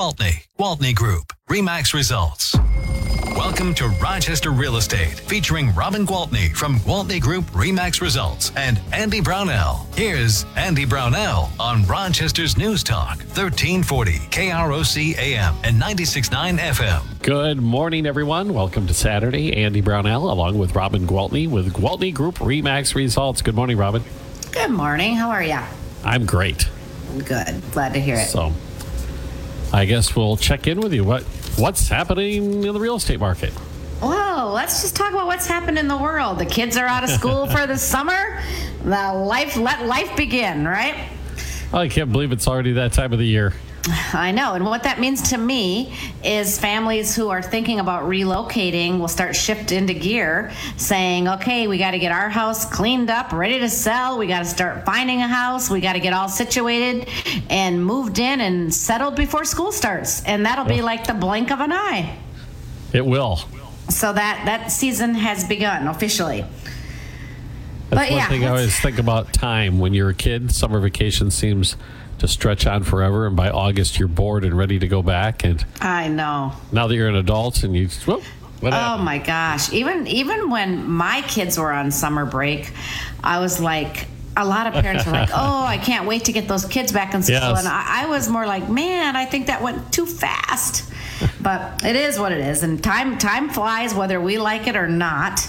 Gwaltney, 0.00 0.46
Gwaltney 0.56 0.94
Group, 0.94 1.32
Remax 1.48 1.92
Results. 1.92 2.56
Welcome 3.34 3.74
to 3.74 3.88
Rochester 3.88 4.50
Real 4.52 4.76
Estate, 4.76 5.18
featuring 5.18 5.74
Robin 5.74 6.06
Gwaltney 6.06 6.54
from 6.54 6.76
Gwaltney 6.80 7.20
Group 7.20 7.44
Remax 7.46 8.00
Results 8.00 8.52
and 8.54 8.80
Andy 8.92 9.20
Brownell. 9.20 9.88
Here's 9.96 10.46
Andy 10.54 10.84
Brownell 10.84 11.50
on 11.58 11.84
Rochester's 11.88 12.56
News 12.56 12.84
Talk, 12.84 13.16
1340 13.18 14.12
KROC 14.30 15.18
AM 15.18 15.56
and 15.64 15.82
96.9 15.82 16.58
FM. 16.58 17.22
Good 17.24 17.60
morning, 17.60 18.06
everyone. 18.06 18.54
Welcome 18.54 18.86
to 18.86 18.94
Saturday. 18.94 19.56
Andy 19.56 19.80
Brownell, 19.80 20.30
along 20.30 20.56
with 20.56 20.76
Robin 20.76 21.04
Gwaltney 21.04 21.50
with 21.50 21.72
Gwaltney 21.72 22.14
Group 22.14 22.36
Remax 22.36 22.94
Results. 22.94 23.42
Good 23.42 23.56
morning, 23.56 23.76
Robin. 23.76 24.04
Good 24.52 24.70
morning. 24.70 25.16
How 25.16 25.30
are 25.30 25.42
you? 25.42 25.58
I'm 26.04 26.26
great. 26.26 26.68
Good. 27.26 27.60
Glad 27.72 27.92
to 27.94 28.00
hear 28.00 28.14
it. 28.14 28.28
So, 28.28 28.52
I 29.72 29.84
guess 29.84 30.16
we'll 30.16 30.36
check 30.36 30.66
in 30.66 30.80
with 30.80 30.92
you. 30.92 31.04
What 31.04 31.22
what's 31.56 31.88
happening 31.88 32.64
in 32.64 32.74
the 32.74 32.80
real 32.80 32.96
estate 32.96 33.20
market? 33.20 33.52
Whoa, 34.00 34.50
let's 34.52 34.82
just 34.82 34.96
talk 34.96 35.12
about 35.12 35.26
what's 35.26 35.46
happened 35.46 35.78
in 35.78 35.86
the 35.86 35.96
world. 35.96 36.38
The 36.38 36.46
kids 36.46 36.76
are 36.76 36.86
out 36.86 37.04
of 37.04 37.10
school 37.10 37.46
for 37.46 37.66
the 37.66 37.76
summer. 37.78 38.40
The 38.82 39.12
life 39.12 39.56
let 39.56 39.86
life 39.86 40.16
begin, 40.16 40.66
right? 40.66 41.08
I 41.72 41.88
can't 41.88 42.10
believe 42.10 42.32
it's 42.32 42.48
already 42.48 42.72
that 42.72 42.92
time 42.92 43.12
of 43.12 43.18
the 43.18 43.26
year. 43.26 43.52
I 43.88 44.30
know. 44.32 44.54
And 44.54 44.64
what 44.64 44.82
that 44.82 45.00
means 45.00 45.30
to 45.30 45.38
me 45.38 45.94
is 46.22 46.58
families 46.58 47.16
who 47.16 47.30
are 47.30 47.40
thinking 47.40 47.80
about 47.80 48.04
relocating 48.04 48.98
will 48.98 49.08
start 49.08 49.34
shift 49.34 49.72
into 49.72 49.94
gear 49.94 50.52
saying, 50.76 51.28
okay, 51.28 51.66
we 51.66 51.78
got 51.78 51.92
to 51.92 51.98
get 51.98 52.12
our 52.12 52.28
house 52.28 52.66
cleaned 52.66 53.08
up, 53.08 53.32
ready 53.32 53.58
to 53.58 53.70
sell. 53.70 54.18
We 54.18 54.26
got 54.26 54.40
to 54.40 54.44
start 54.44 54.84
finding 54.84 55.22
a 55.22 55.28
house. 55.28 55.70
We 55.70 55.80
got 55.80 55.94
to 55.94 56.00
get 56.00 56.12
all 56.12 56.28
situated 56.28 57.08
and 57.48 57.82
moved 57.82 58.18
in 58.18 58.40
and 58.42 58.72
settled 58.72 59.16
before 59.16 59.44
school 59.44 59.72
starts. 59.72 60.22
And 60.24 60.44
that'll 60.44 60.66
be 60.66 60.82
like 60.82 61.06
the 61.06 61.14
blink 61.14 61.50
of 61.50 61.60
an 61.60 61.72
eye. 61.72 62.18
It 62.92 63.06
will. 63.06 63.40
So 63.88 64.12
that, 64.12 64.42
that 64.44 64.70
season 64.70 65.14
has 65.14 65.44
begun 65.44 65.88
officially. 65.88 66.44
That's 67.88 68.02
But 68.02 68.10
one 68.10 68.18
yeah, 68.18 68.28
thing 68.28 68.44
I 68.44 68.48
always 68.48 68.78
think 68.78 68.98
about 68.98 69.32
time. 69.32 69.78
When 69.78 69.94
you're 69.94 70.10
a 70.10 70.14
kid, 70.14 70.52
summer 70.52 70.78
vacation 70.80 71.30
seems 71.30 71.76
to 72.20 72.28
stretch 72.28 72.66
on 72.66 72.84
forever, 72.84 73.26
and 73.26 73.34
by 73.36 73.50
August 73.50 73.98
you're 73.98 74.08
bored 74.08 74.44
and 74.44 74.56
ready 74.56 74.78
to 74.78 74.86
go 74.88 75.02
back. 75.02 75.44
And 75.44 75.64
I 75.80 76.08
know. 76.08 76.52
now 76.72 76.86
that 76.86 76.94
you're 76.94 77.08
an 77.08 77.16
adult, 77.16 77.62
and 77.64 77.74
you, 77.76 77.88
whoop, 78.06 78.22
what 78.60 78.72
Oh 78.72 78.76
happened? 78.76 79.04
my 79.04 79.18
gosh. 79.18 79.72
Even 79.72 80.06
even 80.06 80.50
when 80.50 80.88
my 80.88 81.22
kids 81.22 81.58
were 81.58 81.72
on 81.72 81.90
summer 81.90 82.24
break, 82.24 82.72
I 83.24 83.38
was 83.40 83.60
like 83.60 84.06
a 84.40 84.44
lot 84.44 84.66
of 84.66 84.74
parents 84.74 85.06
were 85.06 85.12
like, 85.12 85.30
"Oh, 85.34 85.64
I 85.64 85.78
can't 85.78 86.06
wait 86.06 86.24
to 86.24 86.32
get 86.32 86.48
those 86.48 86.64
kids 86.64 86.92
back 86.92 87.14
in 87.14 87.22
school," 87.22 87.36
Yes. 87.36 87.58
and 87.60 87.68
I, 87.68 88.02
I 88.04 88.06
was 88.06 88.28
more 88.28 88.46
like, 88.46 88.68
"Man, 88.68 89.16
I 89.16 89.24
think 89.24 89.46
that 89.46 89.62
went 89.62 89.92
too 89.92 90.06
fast." 90.06 90.84
but 91.40 91.84
it 91.84 91.96
is 91.96 92.18
what 92.18 92.32
it 92.32 92.40
is, 92.40 92.62
and 92.62 92.82
time 92.82 93.18
time 93.18 93.50
flies 93.50 93.94
whether 93.94 94.20
we 94.20 94.38
like 94.38 94.66
it 94.66 94.76
or 94.76 94.88
not. 94.88 95.46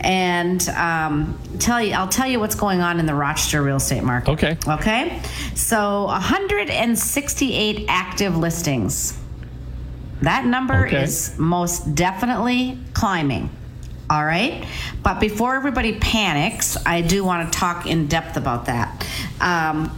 And 0.00 0.66
um, 0.70 1.38
tell 1.58 1.80
you, 1.82 1.94
I'll 1.94 2.06
tell 2.08 2.26
you 2.28 2.38
what's 2.38 2.54
going 2.54 2.80
on 2.80 3.00
in 3.00 3.06
the 3.06 3.14
Rochester 3.14 3.62
real 3.62 3.76
estate 3.76 4.04
market. 4.04 4.30
Okay. 4.32 4.58
Okay. 4.68 5.20
So 5.54 6.04
168 6.04 7.86
active 7.88 8.36
listings. 8.36 9.18
That 10.22 10.44
number 10.46 10.86
Okay. 10.86 11.02
is 11.02 11.34
most 11.38 11.94
definitely 11.94 12.78
climbing. 12.94 13.50
All 14.08 14.24
right. 14.24 14.64
But 15.02 15.18
before 15.18 15.56
everybody 15.56 15.98
panics, 15.98 16.76
I 16.86 17.00
do 17.00 17.24
want 17.24 17.52
to 17.52 17.58
talk 17.58 17.86
in 17.86 18.06
depth 18.06 18.36
about 18.36 18.66
that. 18.66 19.06
Um, 19.40 19.96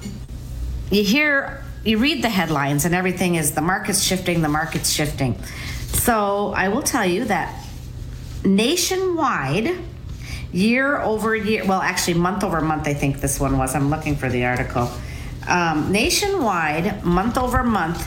you 0.90 1.04
hear, 1.04 1.62
you 1.84 1.98
read 1.98 2.24
the 2.24 2.30
headlines, 2.30 2.86
and 2.86 2.94
everything 2.94 3.34
is 3.34 3.54
the 3.54 3.60
market's 3.60 4.02
shifting, 4.02 4.40
the 4.40 4.48
market's 4.48 4.90
shifting. 4.90 5.38
So 5.88 6.54
I 6.56 6.68
will 6.68 6.82
tell 6.82 7.04
you 7.04 7.26
that 7.26 7.64
nationwide, 8.44 9.78
year 10.52 10.98
over 11.02 11.36
year, 11.36 11.66
well, 11.66 11.82
actually, 11.82 12.14
month 12.14 12.42
over 12.42 12.62
month, 12.62 12.88
I 12.88 12.94
think 12.94 13.20
this 13.20 13.38
one 13.38 13.58
was. 13.58 13.74
I'm 13.74 13.90
looking 13.90 14.16
for 14.16 14.30
the 14.30 14.46
article. 14.46 14.90
Um, 15.46 15.92
nationwide, 15.92 17.04
month 17.04 17.36
over 17.36 17.62
month, 17.62 18.06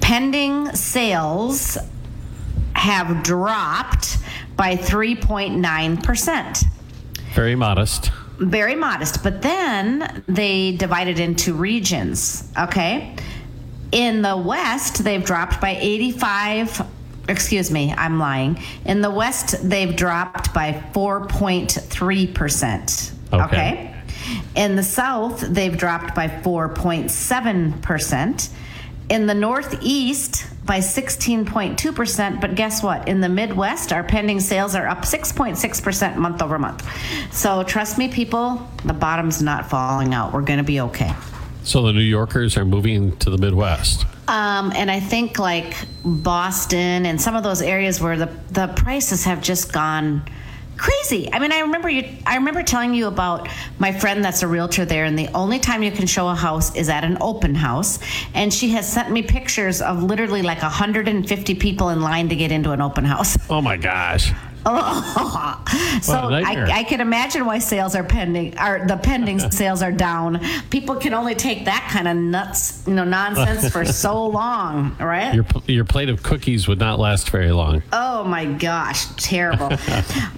pending 0.00 0.74
sales 0.74 1.78
have 2.74 3.22
dropped 3.22 4.18
by 4.62 4.76
3.9%. 4.76 6.64
Very 7.34 7.56
modest. 7.56 8.12
Very 8.38 8.76
modest. 8.76 9.24
But 9.24 9.42
then 9.42 10.22
they 10.28 10.76
divided 10.76 11.18
into 11.18 11.52
regions, 11.52 12.48
okay? 12.56 13.16
In 13.90 14.22
the 14.22 14.36
West, 14.36 15.02
they've 15.02 15.24
dropped 15.24 15.60
by 15.60 15.76
85. 15.80 16.86
Excuse 17.28 17.72
me, 17.72 17.92
I'm 17.92 18.20
lying. 18.20 18.56
In 18.84 19.00
the 19.00 19.10
West, 19.10 19.68
they've 19.68 19.96
dropped 19.96 20.54
by 20.54 20.80
4.3%. 20.94 23.12
Okay. 23.32 23.44
okay? 23.44 23.96
In 24.54 24.76
the 24.76 24.84
South, 24.84 25.40
they've 25.40 25.76
dropped 25.76 26.14
by 26.14 26.28
4.7%. 26.28 28.48
In 29.08 29.26
the 29.26 29.34
Northeast, 29.34 30.51
by 30.64 30.78
16.2%. 30.78 32.40
But 32.40 32.54
guess 32.54 32.82
what? 32.82 33.08
In 33.08 33.20
the 33.20 33.28
Midwest, 33.28 33.92
our 33.92 34.04
pending 34.04 34.40
sales 34.40 34.74
are 34.74 34.86
up 34.86 35.02
6.6% 35.02 36.16
month 36.16 36.42
over 36.42 36.58
month. 36.58 36.86
So 37.32 37.62
trust 37.64 37.98
me, 37.98 38.08
people, 38.08 38.66
the 38.84 38.92
bottom's 38.92 39.42
not 39.42 39.68
falling 39.68 40.14
out. 40.14 40.32
We're 40.32 40.42
going 40.42 40.58
to 40.58 40.64
be 40.64 40.80
okay. 40.80 41.14
So 41.64 41.82
the 41.82 41.92
New 41.92 42.00
Yorkers 42.00 42.56
are 42.56 42.64
moving 42.64 43.16
to 43.18 43.30
the 43.30 43.38
Midwest. 43.38 44.04
Um, 44.28 44.72
and 44.74 44.90
I 44.90 45.00
think 45.00 45.38
like 45.38 45.74
Boston 46.04 47.06
and 47.06 47.20
some 47.20 47.36
of 47.36 47.42
those 47.42 47.60
areas 47.60 48.00
where 48.00 48.16
the, 48.16 48.26
the 48.50 48.68
prices 48.68 49.24
have 49.24 49.42
just 49.42 49.72
gone 49.72 50.22
crazy. 50.82 51.32
I 51.32 51.38
mean, 51.38 51.52
I 51.52 51.60
remember 51.60 51.88
you. 51.88 52.08
I 52.26 52.34
remember 52.36 52.62
telling 52.62 52.92
you 52.92 53.06
about 53.06 53.48
my 53.78 53.92
friend 53.92 54.24
that's 54.24 54.42
a 54.42 54.48
realtor 54.48 54.84
there, 54.84 55.04
and 55.04 55.16
the 55.16 55.28
only 55.28 55.60
time 55.60 55.82
you 55.82 55.92
can 55.92 56.06
show 56.06 56.28
a 56.28 56.34
house 56.34 56.74
is 56.74 56.88
at 56.88 57.04
an 57.04 57.18
open 57.20 57.54
house. 57.54 58.00
And 58.34 58.52
she 58.52 58.70
has 58.70 58.92
sent 58.92 59.10
me 59.10 59.22
pictures 59.22 59.80
of 59.80 60.02
literally 60.02 60.42
like 60.42 60.60
150 60.60 61.54
people 61.54 61.90
in 61.90 62.00
line 62.00 62.28
to 62.30 62.36
get 62.36 62.50
into 62.50 62.72
an 62.72 62.80
open 62.80 63.04
house. 63.04 63.38
Oh 63.48 63.62
my 63.62 63.76
gosh. 63.76 64.32
Oh. 64.64 65.64
so. 66.02 66.14
I, 66.14 66.70
I 66.70 66.84
can 66.84 67.00
imagine 67.00 67.46
why 67.46 67.58
sales 67.58 67.94
are 67.94 68.04
pending. 68.04 68.56
Are 68.58 68.86
the 68.86 68.96
pending 68.96 69.38
sales 69.50 69.82
are 69.82 69.92
down? 69.92 70.40
People 70.70 70.96
can 70.96 71.14
only 71.14 71.34
take 71.34 71.64
that 71.64 71.88
kind 71.90 72.08
of 72.08 72.16
nuts, 72.16 72.82
you 72.86 72.94
know, 72.94 73.04
nonsense 73.04 73.70
for 73.72 73.84
so 74.02 74.26
long, 74.26 74.96
right? 74.98 75.34
Your 75.34 75.46
your 75.66 75.84
plate 75.84 76.08
of 76.08 76.22
cookies 76.22 76.68
would 76.68 76.78
not 76.78 76.98
last 76.98 77.30
very 77.30 77.52
long. 77.52 77.82
Oh 77.92 78.24
my 78.24 78.44
gosh, 78.44 79.06
terrible. 79.16 79.70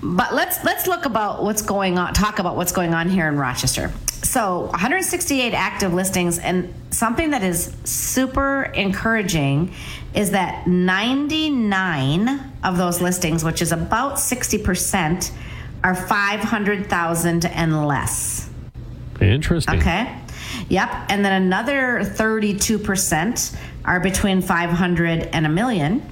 but 0.03 0.35
let's 0.35 0.63
let's 0.65 0.87
look 0.87 1.05
about 1.05 1.43
what's 1.43 1.63
going 1.63 1.99
on. 1.99 2.15
Talk 2.15 2.39
about 2.39 2.57
what's 2.57 2.73
going 2.73 2.95
on 2.95 3.09
here 3.09 3.29
in 3.29 3.37
Rochester. 3.37 3.93
So 4.35 4.63
168 4.63 5.55
active 5.55 5.95
listings, 5.95 6.41
and 6.41 6.75
something 6.91 7.31
that 7.31 7.45
is 7.45 7.73
super 7.85 8.65
encouraging 8.75 9.73
is 10.13 10.33
that 10.33 10.67
99 10.67 12.53
of 12.65 12.77
those 12.77 13.01
listings, 13.01 13.45
which 13.45 13.63
is 13.63 13.71
about 13.71 14.19
60 14.19 14.59
percent, 14.59 15.31
are 15.85 15.95
500,000 15.95 17.47
and 17.47 17.87
less. 17.87 18.51
Interesting. 19.21 19.79
Okay. 19.79 20.19
Yep. 20.69 20.91
And 21.11 21.25
then 21.25 21.41
another 21.41 22.01
32% 22.01 23.57
are 23.85 24.01
between 24.01 24.43
500 24.43 25.29
and 25.33 25.47
a 25.47 25.49
million. 25.49 26.03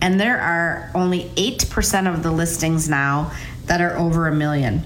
And 0.00 0.18
there 0.18 0.40
are 0.40 0.90
only 0.94 1.24
8% 1.36 2.10
of 2.10 2.22
the 2.22 2.30
listings 2.30 2.88
now 2.88 3.32
that 3.66 3.82
are 3.82 3.98
over 3.98 4.28
a 4.28 4.34
million. 4.34 4.82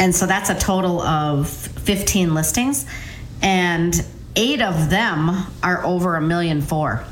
And 0.00 0.14
so 0.14 0.26
that's 0.26 0.48
a 0.48 0.58
total 0.58 1.02
of 1.02 1.48
15 1.48 2.34
listings. 2.34 2.86
And 3.42 3.94
eight 4.34 4.62
of 4.62 4.88
them 4.88 5.46
are 5.62 5.84
over 5.84 6.16
a 6.16 6.22
million 6.22 6.62
four. 6.62 7.04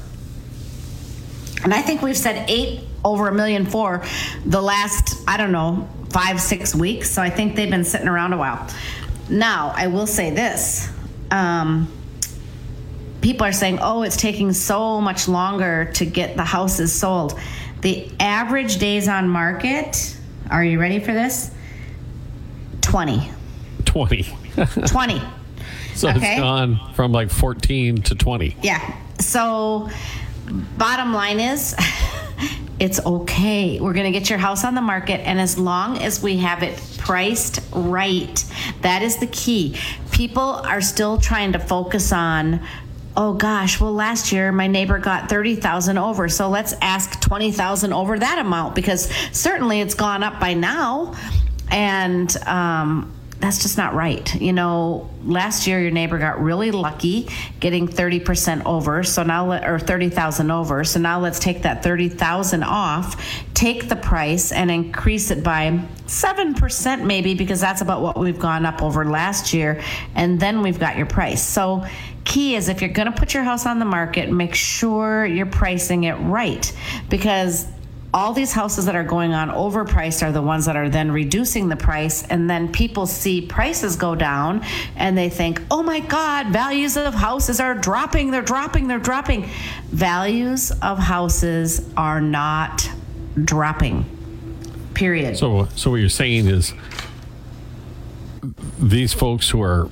And 1.62 1.74
I 1.74 1.82
think 1.82 2.00
we've 2.00 2.16
said 2.16 2.48
eight 2.48 2.84
over 3.04 3.28
a 3.28 3.34
million 3.34 3.66
four 3.66 4.02
the 4.46 4.62
last, 4.62 5.22
I 5.28 5.36
don't 5.36 5.52
know, 5.52 5.86
five, 6.08 6.40
six 6.40 6.74
weeks. 6.74 7.10
So 7.10 7.20
I 7.20 7.28
think 7.28 7.56
they've 7.56 7.70
been 7.70 7.84
sitting 7.84 8.08
around 8.08 8.32
a 8.32 8.38
while. 8.38 8.66
Now, 9.28 9.74
I 9.76 9.88
will 9.88 10.06
say 10.06 10.30
this. 10.30 10.88
Um, 11.30 11.92
people 13.20 13.46
are 13.46 13.52
saying, 13.52 13.80
oh, 13.82 14.02
it's 14.02 14.16
taking 14.16 14.54
so 14.54 14.98
much 15.02 15.28
longer 15.28 15.90
to 15.96 16.06
get 16.06 16.36
the 16.36 16.44
houses 16.44 16.90
sold. 16.92 17.38
The 17.82 18.10
average 18.18 18.78
days 18.78 19.08
on 19.08 19.28
market, 19.28 20.16
are 20.50 20.64
you 20.64 20.80
ready 20.80 21.00
for 21.00 21.12
this? 21.12 21.50
20. 22.88 23.30
20. 23.84 24.22
20. 24.86 25.22
so 25.94 26.08
Okay. 26.08 26.32
it's 26.32 26.40
gone 26.40 26.80
from 26.94 27.12
like 27.12 27.30
14 27.30 27.96
to 28.02 28.14
20. 28.14 28.56
Yeah. 28.62 28.96
So, 29.20 29.90
bottom 30.78 31.12
line 31.12 31.38
is, 31.40 31.74
it's 32.80 33.04
okay. 33.04 33.78
We're 33.80 33.92
going 33.92 34.10
to 34.10 34.18
get 34.18 34.30
your 34.30 34.38
house 34.38 34.64
on 34.64 34.74
the 34.74 34.80
market, 34.80 35.20
and 35.26 35.38
as 35.40 35.58
long 35.58 35.98
as 35.98 36.22
we 36.22 36.38
have 36.38 36.62
it 36.62 36.80
priced 36.98 37.60
right, 37.72 38.44
that 38.82 39.02
is 39.02 39.16
the 39.18 39.26
key. 39.26 39.76
People 40.12 40.42
are 40.42 40.80
still 40.80 41.18
trying 41.18 41.52
to 41.52 41.58
focus 41.58 42.12
on. 42.12 42.60
oh 43.16 43.34
gosh, 43.34 43.80
well 43.80 43.92
last 43.92 44.30
year 44.32 44.52
my 44.52 44.66
neighbor 44.68 44.98
got 44.98 45.28
30,000 45.28 45.98
over, 45.98 46.28
so 46.28 46.48
let's 46.48 46.72
ask 46.80 47.20
20,000 47.20 47.92
over 47.92 48.18
that 48.18 48.38
amount 48.38 48.74
because 48.76 49.10
certainly 49.32 49.80
it's 49.80 49.94
gone 49.94 50.22
up 50.22 50.38
by 50.40 50.54
now. 50.54 51.14
And 51.70 52.34
um, 52.46 53.14
that's 53.40 53.62
just 53.62 53.78
not 53.78 53.94
right. 53.94 54.34
You 54.40 54.52
know, 54.52 55.08
last 55.22 55.66
year 55.66 55.80
your 55.80 55.92
neighbor 55.92 56.18
got 56.18 56.40
really 56.42 56.72
lucky 56.72 57.28
getting 57.60 57.86
30% 57.86 58.64
over, 58.64 59.04
so 59.04 59.22
now 59.22 59.52
or 59.64 59.78
30,000 59.78 60.50
over. 60.50 60.82
So 60.82 60.98
now 60.98 61.20
let's 61.20 61.38
take 61.38 61.62
that 61.62 61.82
30,000 61.84 62.64
off, 62.64 63.44
take 63.54 63.88
the 63.88 63.96
price 63.96 64.50
and 64.50 64.70
increase 64.70 65.30
it 65.30 65.44
by 65.44 65.80
7% 66.06 67.04
maybe 67.04 67.34
because 67.34 67.60
that's 67.60 67.80
about 67.80 68.02
what 68.02 68.18
we've 68.18 68.38
gone 68.38 68.66
up 68.66 68.82
over 68.82 69.04
last 69.04 69.54
year 69.54 69.82
and 70.14 70.40
then 70.40 70.62
we've 70.62 70.78
got 70.80 70.96
your 70.96 71.06
price. 71.06 71.46
So 71.46 71.86
key 72.24 72.56
is 72.56 72.68
if 72.68 72.80
you're 72.80 72.90
going 72.90 73.10
to 73.10 73.16
put 73.16 73.34
your 73.34 73.44
house 73.44 73.66
on 73.66 73.78
the 73.78 73.84
market, 73.84 74.30
make 74.30 74.54
sure 74.54 75.24
you're 75.24 75.46
pricing 75.46 76.04
it 76.04 76.14
right 76.14 76.72
because 77.08 77.66
all 78.18 78.32
these 78.32 78.52
houses 78.52 78.84
that 78.86 78.96
are 78.96 79.04
going 79.04 79.32
on 79.32 79.48
overpriced 79.48 80.26
are 80.26 80.32
the 80.32 80.42
ones 80.42 80.66
that 80.66 80.74
are 80.74 80.88
then 80.88 81.12
reducing 81.12 81.68
the 81.68 81.76
price 81.76 82.24
and 82.24 82.50
then 82.50 82.70
people 82.72 83.06
see 83.06 83.40
prices 83.40 83.94
go 83.94 84.16
down 84.16 84.60
and 84.96 85.16
they 85.16 85.30
think 85.30 85.62
oh 85.70 85.84
my 85.84 86.00
god 86.00 86.48
values 86.48 86.96
of 86.96 87.14
houses 87.14 87.60
are 87.60 87.76
dropping 87.76 88.32
they're 88.32 88.42
dropping 88.42 88.88
they're 88.88 88.98
dropping. 88.98 89.48
Values 89.90 90.72
of 90.82 90.98
houses 90.98 91.88
are 91.96 92.20
not 92.20 92.90
dropping 93.44 94.04
period. 94.94 95.36
So 95.36 95.66
so 95.76 95.90
what 95.92 96.00
you're 96.00 96.08
saying 96.08 96.48
is 96.48 96.74
these 98.80 99.12
folks 99.12 99.48
who 99.50 99.62
are 99.62 99.88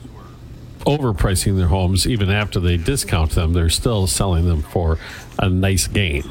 overpricing 0.80 1.56
their 1.56 1.68
homes 1.68 2.08
even 2.08 2.28
after 2.28 2.58
they 2.58 2.76
discount 2.76 3.32
them 3.32 3.52
they're 3.52 3.68
still 3.68 4.06
selling 4.08 4.46
them 4.46 4.62
for 4.62 4.98
a 5.38 5.48
nice 5.48 5.86
gain 5.86 6.24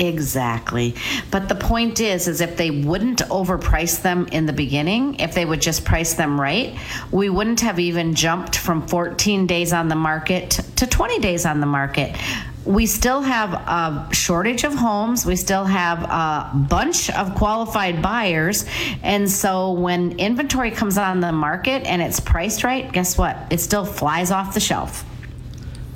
Exactly. 0.00 0.94
But 1.30 1.50
the 1.50 1.54
point 1.54 2.00
is 2.00 2.26
is 2.26 2.40
if 2.40 2.56
they 2.56 2.70
wouldn't 2.70 3.20
overprice 3.28 4.00
them 4.00 4.26
in 4.32 4.46
the 4.46 4.52
beginning, 4.52 5.20
if 5.20 5.34
they 5.34 5.44
would 5.44 5.60
just 5.60 5.84
price 5.84 6.14
them 6.14 6.40
right, 6.40 6.76
we 7.12 7.28
wouldn't 7.28 7.60
have 7.60 7.78
even 7.78 8.14
jumped 8.14 8.56
from 8.56 8.88
14 8.88 9.46
days 9.46 9.74
on 9.74 9.88
the 9.88 9.94
market 9.94 10.52
to 10.76 10.86
20 10.86 11.18
days 11.18 11.44
on 11.44 11.60
the 11.60 11.66
market. 11.66 12.16
We 12.64 12.86
still 12.86 13.20
have 13.20 13.52
a 13.52 14.08
shortage 14.14 14.64
of 14.64 14.72
homes. 14.72 15.26
We 15.26 15.36
still 15.36 15.64
have 15.64 16.02
a 16.02 16.50
bunch 16.54 17.10
of 17.10 17.34
qualified 17.34 18.00
buyers. 18.00 18.64
And 19.02 19.30
so 19.30 19.72
when 19.72 20.18
inventory 20.18 20.70
comes 20.70 20.96
on 20.96 21.20
the 21.20 21.32
market 21.32 21.84
and 21.84 22.00
it's 22.00 22.20
priced 22.20 22.64
right, 22.64 22.90
guess 22.90 23.18
what? 23.18 23.36
It 23.50 23.60
still 23.60 23.84
flies 23.84 24.30
off 24.30 24.54
the 24.54 24.60
shelf. 24.60 25.04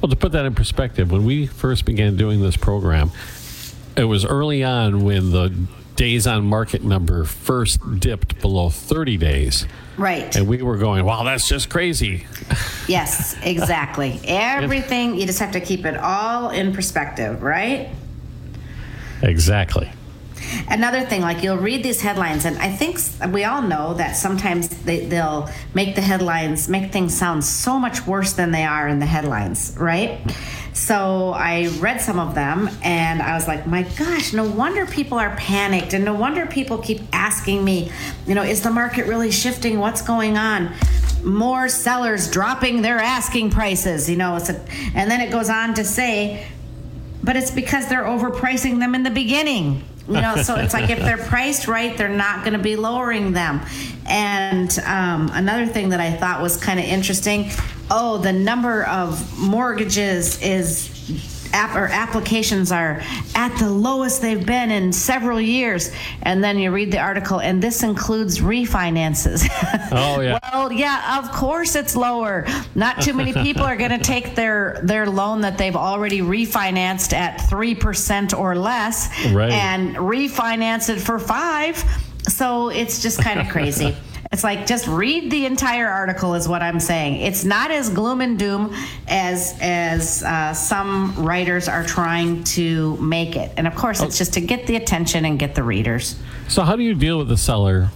Well, 0.02 0.10
to 0.10 0.16
put 0.16 0.32
that 0.32 0.44
in 0.44 0.54
perspective, 0.54 1.10
when 1.10 1.24
we 1.24 1.46
first 1.46 1.86
began 1.86 2.16
doing 2.16 2.42
this 2.42 2.58
program, 2.58 3.10
it 3.96 4.04
was 4.04 4.24
early 4.24 4.64
on 4.64 5.04
when 5.04 5.30
the 5.30 5.54
days 5.96 6.26
on 6.26 6.44
market 6.44 6.82
number 6.82 7.24
first 7.24 7.80
dipped 8.00 8.40
below 8.40 8.68
30 8.68 9.16
days. 9.16 9.66
Right. 9.96 10.34
And 10.34 10.48
we 10.48 10.62
were 10.62 10.76
going, 10.76 11.04
wow, 11.04 11.22
that's 11.22 11.48
just 11.48 11.70
crazy. 11.70 12.26
Yes, 12.88 13.36
exactly. 13.42 14.20
Everything, 14.24 15.14
you 15.16 15.26
just 15.26 15.38
have 15.38 15.52
to 15.52 15.60
keep 15.60 15.84
it 15.84 15.96
all 15.96 16.50
in 16.50 16.72
perspective, 16.72 17.42
right? 17.42 17.90
Exactly. 19.22 19.90
Another 20.68 21.02
thing, 21.02 21.22
like 21.22 21.42
you'll 21.42 21.56
read 21.56 21.82
these 21.82 22.00
headlines, 22.00 22.44
and 22.44 22.58
I 22.58 22.70
think 22.70 22.98
we 23.32 23.44
all 23.44 23.62
know 23.62 23.94
that 23.94 24.14
sometimes 24.14 24.68
they, 24.68 25.06
they'll 25.06 25.48
make 25.72 25.94
the 25.94 26.02
headlines 26.02 26.68
make 26.68 26.92
things 26.92 27.16
sound 27.16 27.44
so 27.44 27.78
much 27.78 28.06
worse 28.06 28.34
than 28.34 28.50
they 28.50 28.64
are 28.64 28.86
in 28.86 28.98
the 28.98 29.06
headlines, 29.06 29.74
right? 29.78 30.20
So 30.74 31.30
I 31.30 31.68
read 31.78 32.00
some 32.00 32.18
of 32.18 32.34
them 32.34 32.68
and 32.82 33.22
I 33.22 33.34
was 33.34 33.46
like, 33.46 33.64
my 33.64 33.82
gosh, 33.96 34.32
no 34.32 34.44
wonder 34.44 34.86
people 34.86 35.18
are 35.18 35.34
panicked 35.36 35.94
and 35.94 36.04
no 36.04 36.14
wonder 36.14 36.46
people 36.46 36.78
keep 36.78 37.00
asking 37.12 37.64
me, 37.64 37.92
you 38.26 38.34
know, 38.34 38.42
is 38.42 38.60
the 38.60 38.72
market 38.72 39.06
really 39.06 39.30
shifting? 39.30 39.78
What's 39.78 40.02
going 40.02 40.36
on? 40.36 40.74
More 41.22 41.68
sellers 41.68 42.28
dropping 42.28 42.82
their 42.82 42.98
asking 42.98 43.50
prices, 43.50 44.10
you 44.10 44.16
know, 44.16 44.34
a, 44.34 44.60
and 44.96 45.08
then 45.08 45.20
it 45.20 45.30
goes 45.30 45.48
on 45.48 45.74
to 45.74 45.84
say, 45.84 46.44
but 47.22 47.36
it's 47.36 47.52
because 47.52 47.86
they're 47.86 48.02
overpricing 48.02 48.80
them 48.80 48.96
in 48.96 49.04
the 49.04 49.10
beginning 49.10 49.84
you 50.06 50.20
know 50.20 50.36
so 50.36 50.56
it's 50.56 50.74
like 50.74 50.90
if 50.90 50.98
they're 50.98 51.16
priced 51.28 51.66
right 51.66 51.96
they're 51.96 52.08
not 52.10 52.40
going 52.44 52.52
to 52.52 52.58
be 52.58 52.76
lowering 52.76 53.32
them 53.32 53.62
and 54.06 54.78
um, 54.80 55.30
another 55.32 55.64
thing 55.64 55.88
that 55.88 56.00
i 56.00 56.12
thought 56.12 56.42
was 56.42 56.58
kind 56.58 56.78
of 56.78 56.84
interesting 56.84 57.50
oh 57.90 58.18
the 58.18 58.32
number 58.32 58.84
of 58.84 59.38
mortgages 59.38 60.40
is 60.42 60.94
app 61.54 61.76
or 61.76 61.86
applications 61.86 62.72
are 62.72 63.00
at 63.34 63.56
the 63.58 63.70
lowest 63.70 64.20
they've 64.20 64.44
been 64.44 64.70
in 64.70 64.92
several 64.92 65.40
years. 65.40 65.92
And 66.22 66.42
then 66.42 66.58
you 66.58 66.72
read 66.72 66.90
the 66.90 66.98
article, 66.98 67.40
and 67.40 67.62
this 67.62 67.82
includes 67.82 68.40
refinances. 68.40 69.48
Oh 69.96 70.20
yeah. 70.20 70.38
well, 70.52 70.72
yeah, 70.72 71.18
of 71.18 71.30
course 71.30 71.76
it's 71.76 71.94
lower. 71.94 72.46
Not 72.74 73.00
too 73.00 73.12
many 73.12 73.32
people 73.32 73.62
are 73.62 73.76
going 73.76 73.90
to 73.90 73.98
take 73.98 74.34
their 74.34 74.80
their 74.82 75.06
loan 75.06 75.42
that 75.42 75.56
they've 75.56 75.76
already 75.76 76.20
refinanced 76.20 77.12
at 77.12 77.48
three 77.48 77.74
percent 77.74 78.34
or 78.34 78.56
less 78.56 79.08
right. 79.30 79.52
and 79.52 79.94
refinance 79.96 80.88
it 80.88 81.00
for 81.00 81.18
five. 81.18 81.84
So 82.28 82.70
it's 82.70 83.02
just 83.02 83.22
kind 83.22 83.38
of 83.38 83.48
crazy. 83.48 83.96
It's 84.34 84.42
like 84.42 84.66
just 84.66 84.88
read 84.88 85.30
the 85.30 85.46
entire 85.46 85.86
article 85.86 86.34
is 86.34 86.48
what 86.48 86.60
I'm 86.60 86.80
saying. 86.80 87.20
It's 87.20 87.44
not 87.44 87.70
as 87.70 87.88
gloom 87.88 88.20
and 88.20 88.36
doom 88.36 88.74
as 89.06 89.56
as 89.60 90.24
uh, 90.24 90.52
some 90.52 91.14
writers 91.24 91.68
are 91.68 91.84
trying 91.84 92.42
to 92.58 92.96
make 92.96 93.36
it. 93.36 93.52
And 93.56 93.68
of 93.68 93.76
course, 93.76 94.02
it's 94.02 94.18
just 94.18 94.34
to 94.34 94.40
get 94.40 94.66
the 94.66 94.74
attention 94.74 95.24
and 95.24 95.38
get 95.38 95.54
the 95.54 95.62
readers. 95.62 96.20
So 96.48 96.62
how 96.62 96.74
do 96.74 96.82
you 96.82 96.94
deal 96.96 97.16
with 97.16 97.28
the 97.28 97.36
seller 97.36 97.90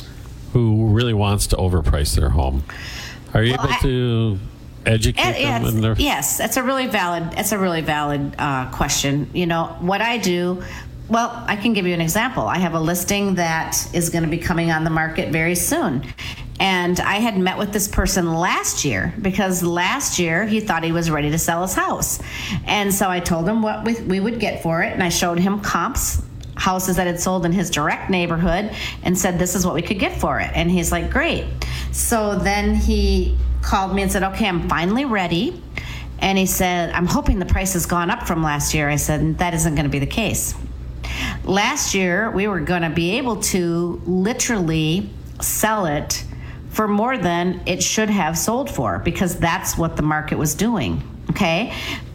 who 0.53 0.87
really 0.87 1.13
wants 1.13 1.49
to 1.49 1.57
overprice 1.57 2.15
their 2.15 2.31
home? 2.31 2.63
Are 3.35 3.43
you 3.43 3.55
well, 3.59 3.67
able 3.67 3.75
I, 3.75 3.79
to 3.81 4.39
educate 4.87 5.43
them? 5.43 5.65
In 5.65 5.81
their- 5.81 5.97
yes, 5.99 6.39
that's 6.39 6.57
a 6.57 6.63
really 6.63 6.87
valid. 6.87 7.33
That's 7.33 7.51
a 7.51 7.59
really 7.59 7.81
valid 7.83 8.37
uh, 8.39 8.71
question. 8.71 9.29
You 9.35 9.47
know 9.47 9.77
what 9.81 10.03
I 10.03 10.19
do 10.19 10.63
well, 11.09 11.45
I 11.47 11.57
can 11.57 11.73
give 11.73 11.87
you 11.87 11.95
an 11.95 12.01
example. 12.01 12.47
I 12.47 12.59
have 12.59 12.75
a 12.75 12.81
listing 12.81 13.37
that 13.37 13.77
is 13.95 14.11
going 14.11 14.25
to 14.25 14.31
be 14.31 14.39
coming 14.39 14.71
on 14.71 14.85
the 14.85 14.91
market 14.91 15.33
very 15.33 15.55
soon. 15.55 16.05
And 16.61 16.99
I 17.01 17.15
had 17.15 17.39
met 17.39 17.57
with 17.57 17.73
this 17.73 17.87
person 17.87 18.35
last 18.35 18.85
year 18.85 19.15
because 19.23 19.63
last 19.63 20.19
year 20.19 20.45
he 20.45 20.61
thought 20.61 20.83
he 20.83 20.93
was 20.93 21.11
ready 21.11 21.31
to 21.31 21.39
sell 21.39 21.63
his 21.63 21.75
house. 21.75 22.21
And 22.67 22.93
so 22.93 23.09
I 23.09 23.21
told 23.21 23.49
him 23.49 23.63
what 23.63 23.85
we, 23.85 23.95
we 24.03 24.21
would 24.21 24.41
get 24.41 24.63
for 24.63 24.83
it, 24.83 24.93
and 24.93 25.03
I 25.03 25.09
showed 25.09 25.39
him 25.39 25.61
comps 25.61 26.23
houses 26.57 26.97
that 26.97 27.07
had 27.07 27.21
sold 27.21 27.47
in 27.47 27.53
his 27.53 27.71
direct 27.71 28.11
neighborhood 28.11 28.75
and 29.05 29.17
said 29.17 29.39
this 29.39 29.55
is 29.55 29.65
what 29.65 29.77
we 29.77 29.83
could 29.83 30.01
get 30.01 30.21
for 30.21 30.41
it 30.41 30.51
and 30.55 30.69
he's 30.69 30.91
like 30.91 31.09
great 31.09 31.47
so 31.93 32.37
then 32.37 32.75
he 32.75 33.39
called 33.63 33.95
me 33.95 34.03
and 34.03 34.11
said 34.11 34.25
okay 34.25 34.49
i'm 34.49 34.69
finally 34.69 35.05
ready 35.05 35.63
and 36.19 36.37
he 36.37 36.47
said 36.47 36.91
i'm 36.95 37.07
hoping 37.07 37.39
the 37.39 37.47
price 37.47 37.75
has 37.75 37.87
gone 37.87 38.11
up 38.11 38.27
from 38.27 38.43
last 38.43 38.75
year 38.75 38.89
i 38.89 38.97
said 38.97 39.39
that 39.39 39.55
isn't 39.55 39.77
going 39.77 39.85
to 39.85 39.91
be 39.91 40.01
the 40.01 40.07
case 40.07 40.53
Last 41.49 41.95
year, 41.95 42.31
we 42.31 42.47
were 42.47 42.61
going 42.61 42.83
to 42.83 42.91
be 42.91 43.13
able 43.13 43.37
to 43.37 44.03
literally 44.05 45.09
sell 45.41 45.87
it 45.87 46.23
for 46.69 46.87
more 46.87 47.17
than 47.17 47.63
it 47.65 47.83
should 47.83 48.11
have 48.11 48.37
sold 48.37 48.71
for 48.71 48.99
because 48.99 49.39
that's 49.39 49.79
what 49.79 49.97
the 49.97 50.03
market 50.03 50.37
was 50.37 50.55
doing. 50.55 51.03
Okay. 51.31 51.73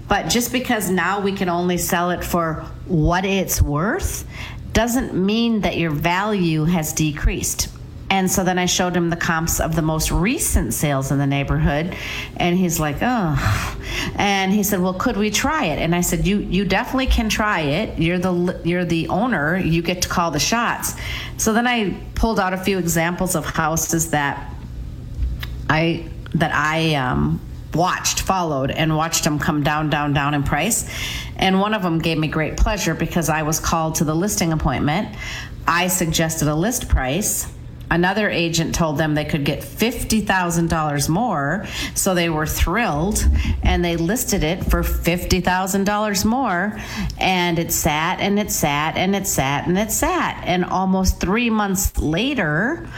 But 0.08 0.30
just 0.30 0.52
because 0.52 0.92
now 0.92 1.20
we 1.20 1.32
can 1.32 1.50
only 1.50 1.80
sell 1.80 2.12
it 2.12 2.24
for 2.24 2.64
what 2.86 3.26
it's 3.26 3.60
worth 3.60 4.28
doesn't 4.72 5.16
mean 5.16 5.62
that 5.62 5.78
your 5.78 5.90
value 5.90 6.66
has 6.66 6.94
decreased. 6.94 7.70
And 8.14 8.30
so 8.30 8.44
then 8.44 8.60
I 8.60 8.68
showed 8.68 8.96
him 8.96 9.10
the 9.10 9.16
comps 9.16 9.60
of 9.60 9.76
the 9.76 9.82
most 9.82 10.12
recent 10.12 10.76
sales 10.76 11.10
in 11.10 11.18
the 11.18 11.26
neighborhood, 11.26 11.96
and 12.38 12.56
he's 12.56 12.80
like, 12.80 12.98
"Oh," 13.02 13.80
and 14.16 14.54
he 14.54 14.62
said, 14.62 14.82
"Well, 14.82 14.94
could 14.94 15.18
we 15.18 15.32
try 15.32 15.66
it?" 15.66 15.80
And 15.80 15.96
I 15.96 16.02
said, 16.02 16.28
"You 16.28 16.38
you 16.38 16.64
definitely 16.64 17.08
can 17.08 17.28
try 17.28 17.62
it. 17.62 17.98
You're 17.98 18.20
the 18.20 18.62
you're 18.64 18.86
the 18.86 19.08
owner. 19.08 19.58
You 19.58 19.82
get 19.82 20.04
to 20.04 20.10
call 20.10 20.30
the 20.30 20.40
shots." 20.40 20.94
So 21.38 21.54
then 21.54 21.66
I 21.66 21.98
pulled 22.14 22.40
out 22.40 22.54
a 22.54 22.58
few 22.58 22.78
examples 22.78 23.34
of 23.34 23.48
houses 23.48 24.12
that 24.12 24.48
I 25.68 26.08
that 26.36 26.52
I 26.54 26.94
um, 26.94 27.42
watched, 27.74 28.20
followed, 28.20 28.70
and 28.70 28.96
watched 28.96 29.24
them 29.24 29.40
come 29.40 29.64
down, 29.64 29.90
down, 29.90 30.14
down 30.14 30.36
in 30.36 30.44
price. 30.44 30.88
And 31.36 31.60
one 31.60 31.74
of 31.74 31.82
them 31.82 31.98
gave 31.98 32.20
me 32.20 32.28
great 32.28 32.58
pleasure 32.58 32.94
because 32.94 33.28
I 33.28 33.42
was 33.42 33.60
called 33.60 33.96
to 33.96 34.04
the 34.04 34.14
listing 34.14 34.54
appointment. 34.54 35.08
I 35.68 35.88
suggested 35.88 36.48
a 36.48 36.54
list 36.54 36.90
price 36.90 37.48
Another 37.94 38.28
agent 38.28 38.74
told 38.74 38.98
them 38.98 39.14
they 39.14 39.24
could 39.24 39.46
get 39.46 39.62
$50,000 39.62 41.10
more, 41.10 41.68
so 41.94 42.16
they 42.16 42.28
were 42.28 42.48
thrilled 42.48 43.24
and 43.62 43.86
they 43.86 43.98
listed 43.98 44.44
it 44.44 44.64
for 44.66 44.82
$50,000 44.82 46.26
more. 46.26 46.80
And 47.20 47.60
it 47.60 47.72
sat 47.72 48.20
and 48.20 48.40
it 48.40 48.50
sat 48.50 48.98
and 48.98 49.16
it 49.16 49.28
sat 49.28 49.68
and 49.68 49.78
it 49.78 49.92
sat. 49.92 50.44
And 50.44 50.66
almost 50.66 51.20
three 51.20 51.52
months 51.52 51.96
later, 52.00 52.90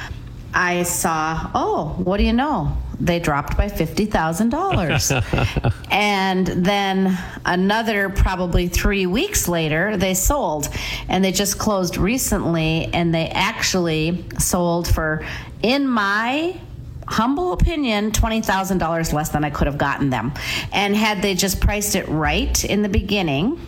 I 0.54 0.84
saw, 0.84 1.52
oh, 1.54 1.96
what 1.98 2.16
do 2.16 2.24
you 2.24 2.32
know? 2.32 2.78
They 3.00 3.20
dropped 3.20 3.58
by 3.58 3.68
$50,000. 3.68 5.84
and 5.92 6.48
then 6.48 7.18
another 7.46 8.10
probably 8.10 8.68
three 8.68 9.06
weeks 9.06 9.48
later, 9.48 9.98
they 9.98 10.14
sold. 10.14 10.70
And 11.08 11.24
they 11.24 11.32
just 11.32 11.58
closed 11.58 11.98
recently, 11.98 12.90
and 12.94 13.14
they 13.14 13.28
actually 13.30 14.26
sold 14.40 14.88
for, 14.88 15.26
in 15.62 15.88
my 15.88 16.60
humble 17.08 17.54
opinion, 17.54 18.12
$20,000 18.12 19.14
less 19.14 19.30
than 19.30 19.44
I 19.44 19.50
could 19.50 19.68
have 19.68 19.78
gotten 19.78 20.10
them. 20.10 20.34
And 20.72 20.96
had 20.96 21.22
they 21.22 21.36
just 21.36 21.60
priced 21.60 21.96
it 21.96 22.08
right 22.08 22.64
in 22.66 22.82
the 22.82 22.90
beginning, 22.90 23.60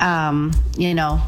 um, 0.00 0.52
you 0.76 0.94
know, 0.94 1.20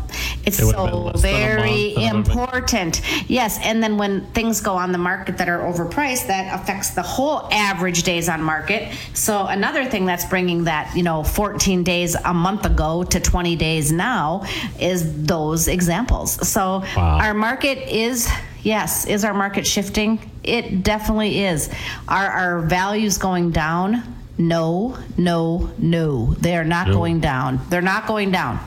it's 0.45 0.59
It 0.59 0.65
would 0.67 0.75
have 0.75 0.85
been 0.87 0.95
so 0.95 1.01
less 1.03 1.23
than 1.23 1.31
a 1.31 1.37
very 1.37 1.57
month, 1.57 1.69
and 1.71 1.79
it 1.79 1.97
would 1.97 2.03
have 2.03 2.25
been- 2.25 2.33
important. 2.33 3.01
Yes, 3.29 3.59
and 3.63 3.83
then 3.83 3.97
when 3.97 4.23
things 4.35 4.61
go 4.61 4.75
on 4.77 4.93
the 4.93 4.99
market 4.99 5.39
that 5.39 5.49
are 5.49 5.61
overpriced, 5.61 6.27
that 6.29 6.53
affects 6.61 6.91
the 6.91 7.03
whole 7.03 7.49
average 7.53 8.03
days 8.03 8.29
on 8.29 8.43
market. 8.43 8.89
So 9.15 9.47
another 9.47 9.85
thing 9.85 10.07
that's 10.07 10.25
bringing 10.25 10.65
that, 10.65 10.95
you 10.97 11.03
know, 11.03 11.23
14 11.23 11.83
days 11.85 12.17
a 12.25 12.35
month 12.35 12.67
ago 12.67 13.03
to 13.05 13.21
20 13.21 13.57
days 13.57 13.93
now 13.93 14.43
is 14.81 15.25
those 15.27 15.69
examples. 15.69 16.47
So 16.49 16.83
Wow. 16.97 17.19
our 17.23 17.35
market 17.35 17.79
is 17.89 18.29
yes, 18.63 19.05
is 19.07 19.25
our 19.25 19.35
market 19.35 19.67
shifting? 19.67 20.19
It 20.43 20.83
definitely 20.83 21.45
is. 21.45 21.69
Are 22.09 22.27
our 22.31 22.61
values 22.61 23.19
going 23.19 23.51
down? 23.53 24.03
No, 24.39 24.97
no, 25.17 25.71
no. 25.79 26.35
They 26.41 26.57
are 26.57 26.65
not 26.65 26.89
No. 26.89 26.95
going 26.95 27.21
down. 27.21 27.61
They're 27.71 27.81
not 27.83 28.07
going 28.07 28.31
down. 28.33 28.59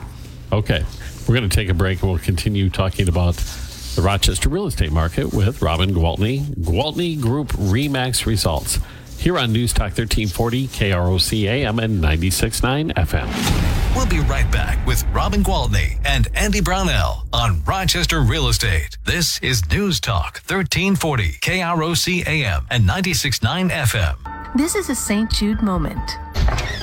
Okay. 0.52 0.84
We're 1.26 1.34
going 1.34 1.48
to 1.48 1.54
take 1.54 1.68
a 1.68 1.74
break 1.74 2.02
and 2.02 2.10
we'll 2.10 2.20
continue 2.20 2.70
talking 2.70 3.08
about 3.08 3.34
the 3.96 4.02
Rochester 4.02 4.48
real 4.48 4.66
estate 4.66 4.92
market 4.92 5.32
with 5.32 5.60
Robin 5.60 5.92
Gwaltney, 5.92 6.42
Gwaltney 6.56 7.20
Group 7.20 7.48
REMAX 7.48 8.26
results. 8.26 8.78
Here 9.18 9.38
on 9.38 9.52
News 9.52 9.72
Talk 9.72 9.96
1340, 9.96 10.68
KROC 10.68 11.44
AM 11.48 11.78
and 11.78 12.02
96.9 12.04 12.92
FM. 12.94 13.96
We'll 13.96 14.06
be 14.06 14.20
right 14.20 14.48
back 14.52 14.86
with 14.86 15.04
Robin 15.06 15.42
Gwaltney 15.42 15.98
and 16.04 16.28
Andy 16.34 16.60
Brownell 16.60 17.26
on 17.32 17.64
Rochester 17.64 18.20
Real 18.20 18.48
Estate. 18.48 18.98
This 19.04 19.40
is 19.42 19.68
News 19.70 19.98
Talk 20.00 20.42
1340 20.46 21.32
KROC 21.40 22.26
AM 22.26 22.66
and 22.70 22.84
96.9 22.84 23.70
FM. 23.70 24.54
This 24.56 24.74
is 24.74 24.90
a 24.90 24.94
St. 24.94 25.30
Jude 25.32 25.62
moment. 25.62 26.18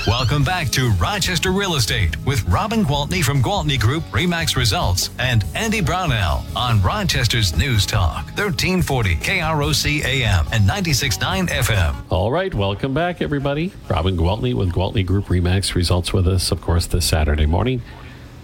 Welcome 0.06 0.44
back 0.44 0.68
to 0.72 0.90
Rochester 0.92 1.52
Real 1.54 1.76
Estate 1.76 2.18
with 2.26 2.44
Robin 2.50 2.84
Gwaltney 2.84 3.24
from 3.24 3.42
Gwaltney 3.42 3.80
Group 3.80 4.04
Remax 4.12 4.58
Results 4.58 5.10
and 5.18 5.46
Andy 5.56 5.80
Brownell 5.80 6.44
on 6.58 6.82
Rochester's 6.82 7.56
News 7.56 7.86
Talk 7.86 8.26
1340 8.36 9.16
KROC 9.16 10.04
AM 10.04 10.46
and 10.52 10.70
96.9 10.70 11.48
FM. 11.48 11.96
All 12.10 12.34
right, 12.34 12.54
welcome 12.54 12.94
back, 12.94 13.22
everybody. 13.22 13.72
Robin 13.90 14.18
Gwaltney 14.18 14.54
with 14.54 14.74
Gwaltney 14.74 15.06
Group 15.06 15.28
REMAX 15.28 15.74
results 15.74 16.12
with 16.12 16.28
us, 16.28 16.52
of 16.52 16.60
course, 16.60 16.86
this 16.88 17.06
Saturday 17.06 17.46
morning. 17.46 17.82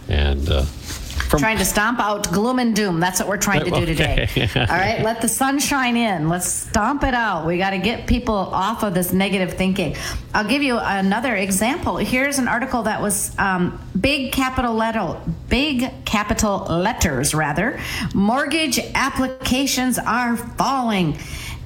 And 0.07 0.49
uh, 0.49 0.63
from 1.29 1.39
trying 1.39 1.59
to 1.59 1.65
stomp 1.65 1.99
out 1.99 2.31
gloom 2.31 2.57
and 2.57 2.75
doom. 2.75 2.99
That's 2.99 3.19
what 3.19 3.29
we're 3.29 3.37
trying 3.37 3.63
to 3.63 3.71
do 3.71 3.85
today. 3.85 4.27
All 4.55 4.65
right, 4.65 5.01
let 5.01 5.21
the 5.21 5.27
sun 5.27 5.59
shine 5.59 5.95
in. 5.95 6.27
Let's 6.27 6.47
stomp 6.47 7.03
it 7.03 7.13
out. 7.13 7.45
We 7.45 7.57
got 7.57 7.69
to 7.69 7.77
get 7.77 8.07
people 8.07 8.33
off 8.33 8.83
of 8.83 8.95
this 8.95 9.13
negative 9.13 9.53
thinking. 9.53 9.95
I'll 10.33 10.47
give 10.47 10.63
you 10.63 10.79
another 10.79 11.35
example. 11.35 11.97
Here's 11.97 12.39
an 12.39 12.47
article 12.47 12.83
that 12.83 13.01
was 13.01 13.37
um, 13.37 13.79
big 13.99 14.31
capital 14.31 14.73
letter, 14.73 15.19
big 15.49 16.05
capital 16.05 16.65
letters 16.67 17.35
rather. 17.35 17.79
Mortgage 18.15 18.79
applications 18.95 19.99
are 19.99 20.35
falling. 20.35 21.17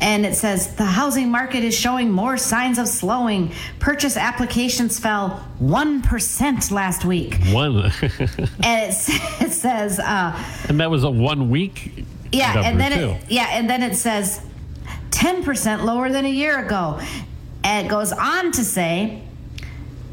And 0.04 0.26
it 0.26 0.36
says 0.36 0.76
the 0.76 0.84
housing 0.84 1.32
market 1.32 1.64
is 1.64 1.74
showing 1.74 2.12
more 2.12 2.36
signs 2.36 2.78
of 2.78 2.90
slowing. 2.90 3.54
Purchase 3.80 4.18
applications 4.18 5.00
fell 5.00 5.48
1% 5.62 6.72
last 6.72 7.06
week. 7.06 7.40
one, 7.52 7.78
And 8.62 8.92
it, 8.92 8.96
it 9.42 9.52
says, 9.54 10.00
uh, 10.00 10.38
and 10.68 10.78
that 10.82 10.92
was 10.92 11.06
a 11.06 11.10
one 11.10 11.50
week. 11.50 12.04
yeah, 12.34 12.64
and 12.66 12.78
then 12.78 12.92
too. 12.92 13.10
it, 13.12 13.32
yeah, 13.32 13.48
and 13.52 13.70
then 13.70 13.82
it 13.82 13.96
says 13.96 14.42
10% 15.12 15.86
lower 15.86 16.10
than 16.10 16.26
a 16.26 16.30
year 16.30 16.66
ago. 16.66 17.00
And 17.64 17.88
it 17.88 17.90
goes 17.90 18.12
on 18.12 18.52
to 18.52 18.64
say 18.66 19.23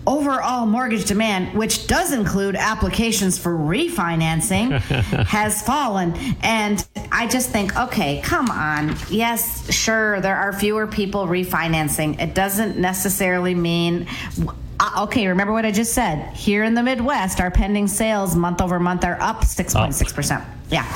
overall 0.06 0.66
mortgage 0.66 1.04
demand, 1.04 1.56
which 1.56 1.86
does 1.86 2.12
include 2.12 2.56
applications 2.56 3.38
for 3.38 3.52
refinancing, 3.56 4.78
has 5.26 5.62
fallen. 5.62 6.14
And 6.42 6.86
I 7.12 7.26
just 7.28 7.50
think, 7.50 7.76
okay, 7.76 8.20
come 8.22 8.50
on. 8.50 8.96
Yes, 9.10 9.72
sure, 9.72 10.20
there 10.20 10.36
are 10.36 10.52
fewer 10.52 10.86
people 10.86 11.26
refinancing. 11.26 12.20
It 12.20 12.34
doesn't 12.34 12.78
necessarily 12.78 13.54
mean. 13.54 14.06
Uh, 14.38 14.46
Okay, 15.00 15.26
remember 15.26 15.52
what 15.52 15.66
I 15.66 15.70
just 15.72 15.92
said. 15.92 16.34
Here 16.34 16.64
in 16.64 16.72
the 16.72 16.82
Midwest, 16.82 17.38
our 17.38 17.50
pending 17.50 17.86
sales 17.86 18.34
month 18.34 18.62
over 18.62 18.80
month 18.80 19.04
are 19.04 19.20
up 19.20 19.42
6.6%. 19.44 20.42
Yeah. 20.70 20.86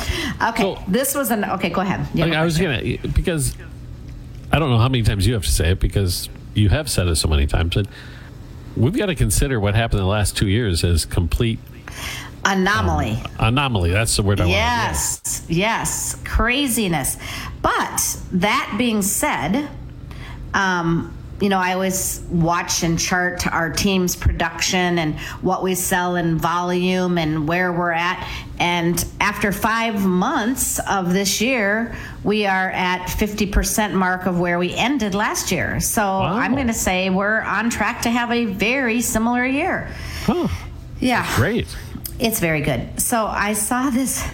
Okay, 0.50 0.62
So- 0.62 0.82
this 0.88 1.14
was 1.14 1.30
an. 1.30 1.44
Okay, 1.44 1.68
go 1.68 1.82
ahead. 1.82 2.00
You 2.14 2.20
have 2.22 2.30
Like, 2.30 2.36
a 2.38 2.40
I 2.40 2.44
was 2.44 2.56
gonna 2.58 2.80
because 3.12 3.54
I 4.50 4.58
don't 4.58 4.70
know 4.70 4.78
how 4.78 4.88
many 4.88 5.02
times 5.02 5.26
you 5.26 5.34
have 5.34 5.44
to 5.44 5.50
say 5.52 5.72
it 5.72 5.80
because 5.80 6.30
you 6.54 6.70
have 6.70 6.88
said 6.88 7.08
it 7.08 7.16
so 7.16 7.28
many 7.28 7.46
times. 7.46 7.74
But 7.74 7.86
we've 8.76 8.96
got 8.96 9.06
to 9.06 9.14
consider 9.14 9.60
what 9.60 9.74
happened 9.74 10.00
in 10.00 10.04
the 10.04 10.10
last 10.10 10.36
two 10.36 10.48
years 10.48 10.84
as 10.84 11.04
complete 11.04 11.58
Anomaly. 12.44 13.22
anomaly. 13.38 13.90
That's 13.90 14.16
the 14.16 14.22
word 14.22 14.40
I 14.40 14.44
want. 14.44 14.52
Yes, 14.52 15.44
yes, 15.48 16.16
craziness. 16.24 17.16
But 17.62 18.18
that 18.32 18.74
being 18.76 19.00
said, 19.00 19.68
um, 20.52 21.16
you 21.40 21.48
know, 21.48 21.58
I 21.58 21.72
always 21.72 22.20
watch 22.30 22.82
and 22.84 22.98
chart 22.98 23.46
our 23.48 23.70
team's 23.70 24.14
production 24.14 24.98
and 24.98 25.18
what 25.42 25.62
we 25.62 25.74
sell 25.74 26.16
in 26.16 26.38
volume 26.38 27.18
and 27.18 27.48
where 27.48 27.72
we're 27.72 27.90
at. 27.92 28.26
And 28.60 29.04
after 29.20 29.50
five 29.50 30.04
months 30.06 30.78
of 30.88 31.12
this 31.12 31.40
year, 31.40 31.96
we 32.22 32.46
are 32.46 32.70
at 32.70 33.06
50% 33.08 33.94
mark 33.94 34.26
of 34.26 34.38
where 34.38 34.58
we 34.58 34.72
ended 34.74 35.14
last 35.14 35.50
year. 35.50 35.80
So 35.80 36.02
I'm 36.02 36.54
going 36.54 36.68
to 36.68 36.72
say 36.72 37.10
we're 37.10 37.40
on 37.40 37.68
track 37.68 38.02
to 38.02 38.10
have 38.10 38.30
a 38.30 38.44
very 38.44 39.00
similar 39.00 39.44
year. 39.44 39.88
Oh, 40.28 40.50
Yeah. 41.00 41.26
great. 41.36 41.66
It's 42.20 42.38
very 42.38 42.60
good. 42.60 43.00
So 43.00 43.26
I 43.26 43.54
saw 43.54 43.90
this 43.90 44.24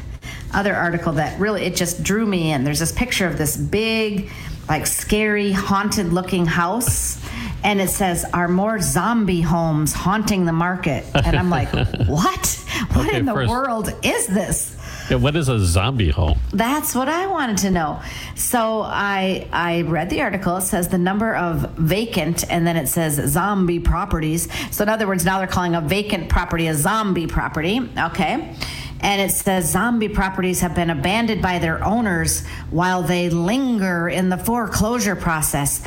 other 0.52 0.74
article 0.74 1.14
that 1.14 1.40
really 1.40 1.62
it 1.62 1.76
just 1.76 2.02
drew 2.02 2.26
me 2.26 2.52
in. 2.52 2.62
There's 2.64 2.80
this 2.80 2.92
picture 2.92 3.26
of 3.26 3.38
this 3.38 3.56
big, 3.56 4.30
like 4.70 4.86
scary, 4.86 5.52
haunted 5.52 6.12
looking 6.12 6.46
house. 6.46 7.20
And 7.62 7.80
it 7.80 7.90
says, 7.90 8.24
Are 8.32 8.48
more 8.48 8.80
zombie 8.80 9.42
homes 9.42 9.92
haunting 9.92 10.46
the 10.46 10.52
market? 10.52 11.04
And 11.14 11.36
I'm 11.36 11.50
like, 11.50 11.68
What? 12.08 12.64
What 12.92 13.06
Okay, 13.06 13.18
in 13.18 13.26
the 13.26 13.34
first- 13.34 13.50
world 13.50 13.92
is 14.02 14.26
this? 14.28 14.76
Yeah, 15.10 15.16
what 15.16 15.34
is 15.34 15.48
a 15.48 15.58
zombie 15.58 16.10
home? 16.10 16.38
That's 16.52 16.94
what 16.94 17.08
I 17.08 17.26
wanted 17.26 17.58
to 17.58 17.70
know. 17.72 18.00
So 18.36 18.82
I 18.82 19.48
I 19.52 19.82
read 19.82 20.08
the 20.08 20.20
article. 20.22 20.58
It 20.58 20.62
says 20.62 20.86
the 20.88 20.98
number 20.98 21.34
of 21.34 21.68
vacant, 21.72 22.44
and 22.48 22.64
then 22.64 22.76
it 22.76 22.86
says 22.86 23.14
zombie 23.28 23.80
properties. 23.80 24.46
So 24.70 24.84
in 24.84 24.88
other 24.88 25.08
words, 25.08 25.24
now 25.24 25.38
they're 25.38 25.48
calling 25.48 25.74
a 25.74 25.80
vacant 25.80 26.28
property 26.28 26.68
a 26.68 26.74
zombie 26.74 27.26
property. 27.26 27.90
Okay. 27.98 28.54
And 29.02 29.20
it 29.20 29.32
says 29.34 29.70
zombie 29.70 30.08
properties 30.08 30.60
have 30.60 30.74
been 30.74 30.90
abandoned 30.90 31.42
by 31.42 31.58
their 31.58 31.82
owners 31.84 32.46
while 32.70 33.02
they 33.02 33.30
linger 33.30 34.08
in 34.08 34.28
the 34.28 34.36
foreclosure 34.36 35.16
process. 35.16 35.82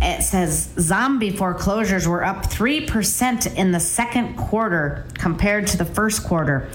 It 0.00 0.22
says 0.22 0.68
zombie 0.78 1.30
foreclosures 1.30 2.06
were 2.06 2.24
up 2.24 2.44
3% 2.44 3.56
in 3.56 3.72
the 3.72 3.80
second 3.80 4.36
quarter 4.36 5.06
compared 5.14 5.66
to 5.68 5.76
the 5.78 5.84
first 5.84 6.24
quarter. 6.24 6.68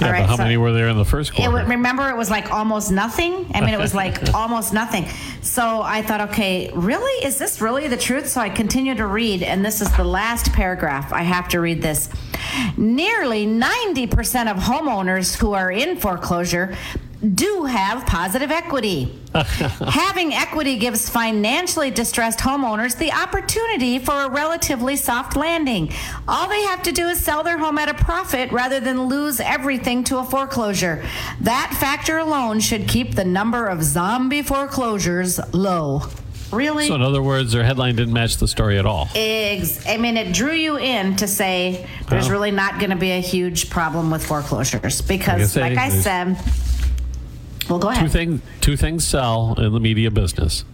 Yeah, 0.00 0.12
but 0.20 0.26
how 0.28 0.36
many 0.36 0.56
were 0.56 0.72
there 0.72 0.88
in 0.88 0.96
the 0.96 1.04
first 1.04 1.34
quarter? 1.34 1.50
wa- 1.52 1.62
remember, 1.68 2.08
it 2.08 2.16
was 2.16 2.30
like 2.30 2.50
almost 2.52 2.90
nothing. 2.90 3.50
I 3.54 3.60
mean, 3.60 3.74
it 3.74 3.78
was 3.78 3.94
like 3.94 4.32
almost 4.34 4.72
nothing. 4.72 5.06
So 5.42 5.80
I 5.82 6.02
thought, 6.02 6.20
okay, 6.30 6.70
really? 6.74 7.24
Is 7.24 7.38
this 7.38 7.60
really 7.60 7.88
the 7.88 7.96
truth? 7.96 8.28
So 8.28 8.40
I 8.40 8.50
continue 8.50 8.94
to 8.94 9.06
read, 9.06 9.42
and 9.42 9.64
this 9.64 9.80
is 9.80 9.90
the 9.96 10.04
last 10.04 10.52
paragraph. 10.52 11.12
I 11.12 11.22
have 11.22 11.48
to 11.48 11.60
read 11.60 11.80
this. 11.80 12.10
Nearly 12.76 13.46
90% 13.46 14.50
of 14.50 14.58
homeowners 14.58 15.36
who 15.36 15.52
are 15.54 15.70
in 15.70 15.96
foreclosure 15.96 16.76
do 17.34 17.64
have 17.64 18.06
positive 18.06 18.50
equity. 18.50 19.14
Having 19.34 20.32
equity 20.34 20.78
gives 20.78 21.08
financially 21.08 21.90
distressed 21.90 22.38
homeowners 22.38 22.96
the 22.98 23.12
opportunity 23.12 23.98
for 23.98 24.12
a 24.22 24.30
relatively 24.30 24.96
soft 24.96 25.36
landing. 25.36 25.92
All 26.26 26.48
they 26.48 26.62
have 26.62 26.82
to 26.84 26.92
do 26.92 27.08
is 27.08 27.20
sell 27.22 27.42
their 27.42 27.58
home 27.58 27.78
at 27.78 27.88
a 27.88 27.94
profit 27.94 28.50
rather 28.52 28.80
than 28.80 29.04
lose 29.04 29.38
everything 29.38 30.02
to 30.04 30.18
a 30.18 30.24
foreclosure. 30.24 31.04
That 31.42 31.76
factor 31.78 32.18
alone 32.18 32.60
should 32.60 32.88
keep 32.88 33.14
the 33.14 33.24
number 33.24 33.66
of 33.66 33.82
zombie 33.82 34.42
foreclosures 34.42 35.38
low. 35.52 36.02
Really? 36.52 36.88
so 36.88 36.96
in 36.96 37.02
other 37.02 37.22
words, 37.22 37.52
their 37.52 37.62
headline 37.62 37.94
didn't 37.94 38.12
match 38.14 38.38
the 38.38 38.48
story 38.48 38.76
at 38.78 38.84
all. 38.86 39.08
Ex- 39.14 39.86
I 39.86 39.98
mean, 39.98 40.16
it 40.16 40.32
drew 40.34 40.52
you 40.52 40.78
in 40.78 41.14
to 41.16 41.28
say 41.28 41.86
there's 42.08 42.24
Well. 42.24 42.32
really 42.32 42.50
not 42.50 42.80
going 42.80 42.90
to 42.90 42.96
be 42.96 43.12
a 43.12 43.20
huge 43.20 43.70
problem 43.70 44.10
with 44.10 44.26
foreclosures 44.26 45.00
because, 45.00 45.54
Like 45.56 45.78
I 45.78 45.90
say, 45.90 46.20
like 46.24 46.32
I 46.32 46.34
said, 46.34 46.69
well, 47.70 47.78
go 47.78 47.94
Two 47.94 48.08
things 48.08 48.42
two 48.60 48.76
things 48.76 49.06
sell 49.06 49.54
in 49.58 49.72
the 49.72 49.80
media 49.80 50.10
business: 50.10 50.64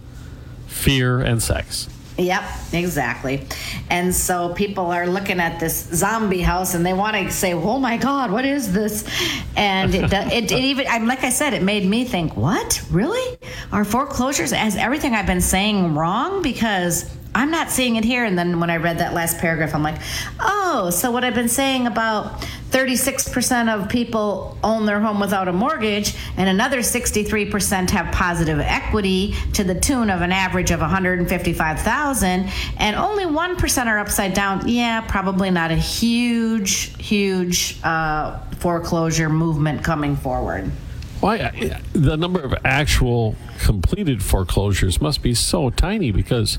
fear 0.67 1.19
and 1.19 1.41
sex. 1.41 1.89
Yep, 2.17 2.43
exactly. 2.73 3.47
And 3.91 4.13
so 4.13 4.51
people 4.55 4.87
are 4.87 5.05
looking 5.05 5.39
at 5.39 5.59
this 5.59 5.83
zombie 5.93 6.41
house 6.41 6.73
and 6.73 6.83
they 6.83 6.93
want 6.93 7.15
to 7.15 7.31
say, 7.31 7.53
"Oh 7.53 7.77
my 7.77 7.97
God, 7.97 8.31
what 8.31 8.43
is 8.43 8.73
this?" 8.73 9.07
And 9.55 9.93
it, 9.93 10.11
it, 10.11 10.51
it 10.51 10.51
even, 10.51 10.87
I'm 10.87 11.05
like 11.05 11.23
I 11.23 11.29
said, 11.29 11.53
it 11.53 11.61
made 11.61 11.85
me 11.85 12.05
think, 12.05 12.35
"What? 12.35 12.81
Really? 12.89 13.37
Are 13.71 13.85
foreclosures 13.85 14.51
as 14.51 14.75
everything 14.75 15.13
I've 15.13 15.27
been 15.27 15.41
saying 15.41 15.93
wrong?" 15.93 16.41
Because 16.41 17.03
I'm 17.37 17.51
not 17.51 17.69
seeing 17.69 17.97
it 17.97 18.03
here. 18.03 18.25
And 18.25 18.37
then 18.37 18.59
when 18.59 18.71
I 18.71 18.77
read 18.77 18.97
that 18.97 19.13
last 19.13 19.37
paragraph, 19.37 19.75
I'm 19.75 19.83
like, 19.83 19.99
oh, 20.39 20.89
so 20.89 21.11
what 21.11 21.23
I've 21.23 21.35
been 21.35 21.47
saying 21.47 21.85
about 21.85 22.41
36% 22.71 23.73
of 23.73 23.89
people 23.89 24.57
own 24.63 24.87
their 24.87 24.99
home 24.99 25.19
without 25.19 25.47
a 25.47 25.53
mortgage, 25.53 26.15
and 26.35 26.49
another 26.49 26.79
63% 26.79 27.91
have 27.91 28.11
positive 28.11 28.59
equity 28.59 29.35
to 29.53 29.63
the 29.63 29.79
tune 29.79 30.09
of 30.09 30.21
an 30.21 30.31
average 30.31 30.71
of 30.71 30.79
155,000, 30.79 32.49
and 32.77 32.95
only 32.95 33.25
1% 33.25 33.85
are 33.85 33.99
upside 33.99 34.33
down. 34.33 34.67
Yeah, 34.67 35.01
probably 35.01 35.51
not 35.51 35.69
a 35.69 35.75
huge, 35.75 36.97
huge 36.97 37.77
uh, 37.83 38.39
foreclosure 38.55 39.29
movement 39.29 39.83
coming 39.83 40.15
forward. 40.15 40.71
Why 41.19 41.51
the 41.93 42.17
number 42.17 42.41
of 42.41 42.53
actual 42.65 43.35
completed 43.59 44.21
foreclosures 44.23 44.99
must 44.99 45.21
be 45.21 45.33
so 45.33 45.69
tiny 45.69 46.11
because 46.11 46.57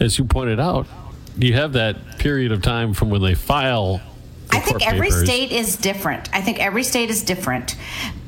as 0.00 0.18
you 0.18 0.24
pointed 0.24 0.60
out, 0.60 0.86
you 1.36 1.54
have 1.54 1.72
that 1.72 2.18
period 2.18 2.52
of 2.52 2.62
time 2.62 2.94
from 2.94 3.10
when 3.10 3.22
they 3.22 3.34
file. 3.34 4.00
I 4.50 4.60
think 4.60 4.86
every 4.86 5.08
papers. 5.08 5.24
state 5.24 5.52
is 5.52 5.76
different. 5.76 6.28
I 6.32 6.40
think 6.40 6.60
every 6.60 6.84
state 6.84 7.10
is 7.10 7.22
different. 7.22 7.76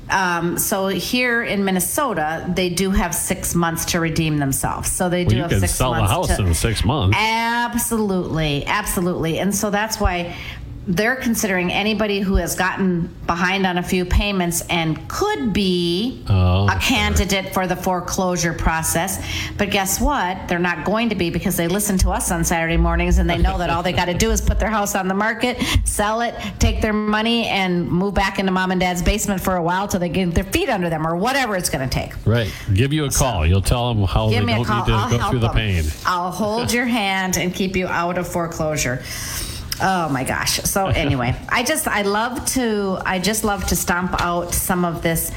Um, 0.09 0.57
so 0.59 0.87
here 0.87 1.43
in 1.43 1.65
Minnesota, 1.65 2.45
they 2.55 2.71
do 2.71 2.91
have 2.91 3.15
six 3.15 3.55
months 3.55 3.87
to 3.87 4.01
redeem 4.01 4.39
themselves. 4.39 4.91
So 4.91 5.09
they 5.09 5.25
Well, 5.25 5.31
do 5.31 5.37
you 5.37 5.43
have 5.43 5.51
can 5.51 5.61
six 5.61 5.75
sell 5.75 5.93
the 5.93 5.99
months 5.99 6.13
house 6.13 6.37
to, 6.37 6.47
in 6.47 6.55
six 6.55 6.85
months. 6.85 7.17
Absolutely, 7.19 8.65
absolutely. 8.67 9.39
And 9.39 9.55
so 9.55 9.71
that's 9.71 9.99
why 9.99 10.37
they're 10.89 11.17
considering 11.17 11.73
anybody 11.73 12.21
who 12.21 12.37
has 12.37 12.55
gotten 12.55 13.09
behind 13.27 13.67
on 13.67 13.77
a 13.79 13.83
few 13.83 14.05
payments 14.05 14.61
and 14.71 15.09
could 15.09 15.53
be 15.53 16.25
Oh, 16.29 16.67
a 16.69 16.71
sure. 16.73 16.81
candidate 16.81 17.53
for 17.53 17.67
the 17.67 17.75
foreclosure 17.75 18.53
process. 18.53 19.25
But 19.59 19.71
guess 19.71 20.01
what? 20.01 20.47
They're 20.47 20.59
not 20.61 20.85
going 20.85 21.09
to 21.09 21.17
be 21.17 21.31
because 21.31 21.57
they 21.57 21.67
listen 21.67 21.99
to 21.99 22.11
us 22.11 22.31
on 22.31 22.45
Saturday 22.45 22.77
mornings 22.77 23.19
and 23.19 23.29
they 23.29 23.37
know 23.39 23.59
that 23.59 23.69
all 23.69 23.83
they 23.83 23.93
got 23.93 24.05
to 24.05 24.15
do 24.15 24.31
is 24.31 24.41
put 24.41 24.61
their 24.61 24.71
house 24.71 24.95
on 24.95 25.09
the 25.09 25.15
market, 25.15 25.61
sell 25.85 26.21
it, 26.21 26.35
take 26.61 26.81
their 26.81 26.93
money, 26.93 27.47
and 27.47 27.89
move 27.89 28.15
back 28.15 28.39
into 28.39 28.53
mom 28.53 28.71
and 28.71 28.81
dad's 28.81 29.03
basement 29.03 29.41
for 29.41 29.57
a 29.57 29.63
while 29.63 29.89
till 29.89 29.99
they 29.99 30.09
get 30.09 30.35
their 30.35 30.45
feet 30.45 30.69
under 30.69 30.89
them 30.89 31.05
or 31.07 31.17
whatever 31.17 31.57
it's 31.57 31.69
going 31.69 31.89
to 31.89 31.93
take. 31.93 32.13
Right. 32.25 32.53
Give 32.75 32.93
you 32.93 33.07
a 33.07 33.11
call. 33.11 33.45
You'll 33.45 33.61
tell 33.61 33.93
them 33.93 34.05
how 34.07 34.29
they 34.31 34.37
don't 34.37 34.65
call. 34.65 34.79
need 34.87 34.87
to 34.87 34.93
I'll 34.93 35.11
go 35.11 35.31
through 35.31 35.39
the 35.41 35.49
pain. 35.49 35.85
I'll 36.05 36.31
hold 36.31 36.73
your 36.73 36.87
hand 36.87 37.37
and 37.39 37.53
keep 37.53 37.75
you 37.75 37.89
out 37.89 38.19
of 38.19 38.29
foreclosure. 38.29 39.03
Oh 39.81 40.09
my 40.09 40.25
gosh. 40.25 40.61
So 40.63 40.87
anyway, 41.05 41.37
I 41.49 41.63
just 41.63 41.87
I 41.87 42.03
love 42.03 42.45
to 42.55 42.99
I 43.05 43.19
just 43.19 43.45
love 43.45 43.67
to 43.67 43.77
stomp 43.77 44.21
out 44.21 44.55
some 44.55 44.85
of 44.85 45.03
this 45.03 45.31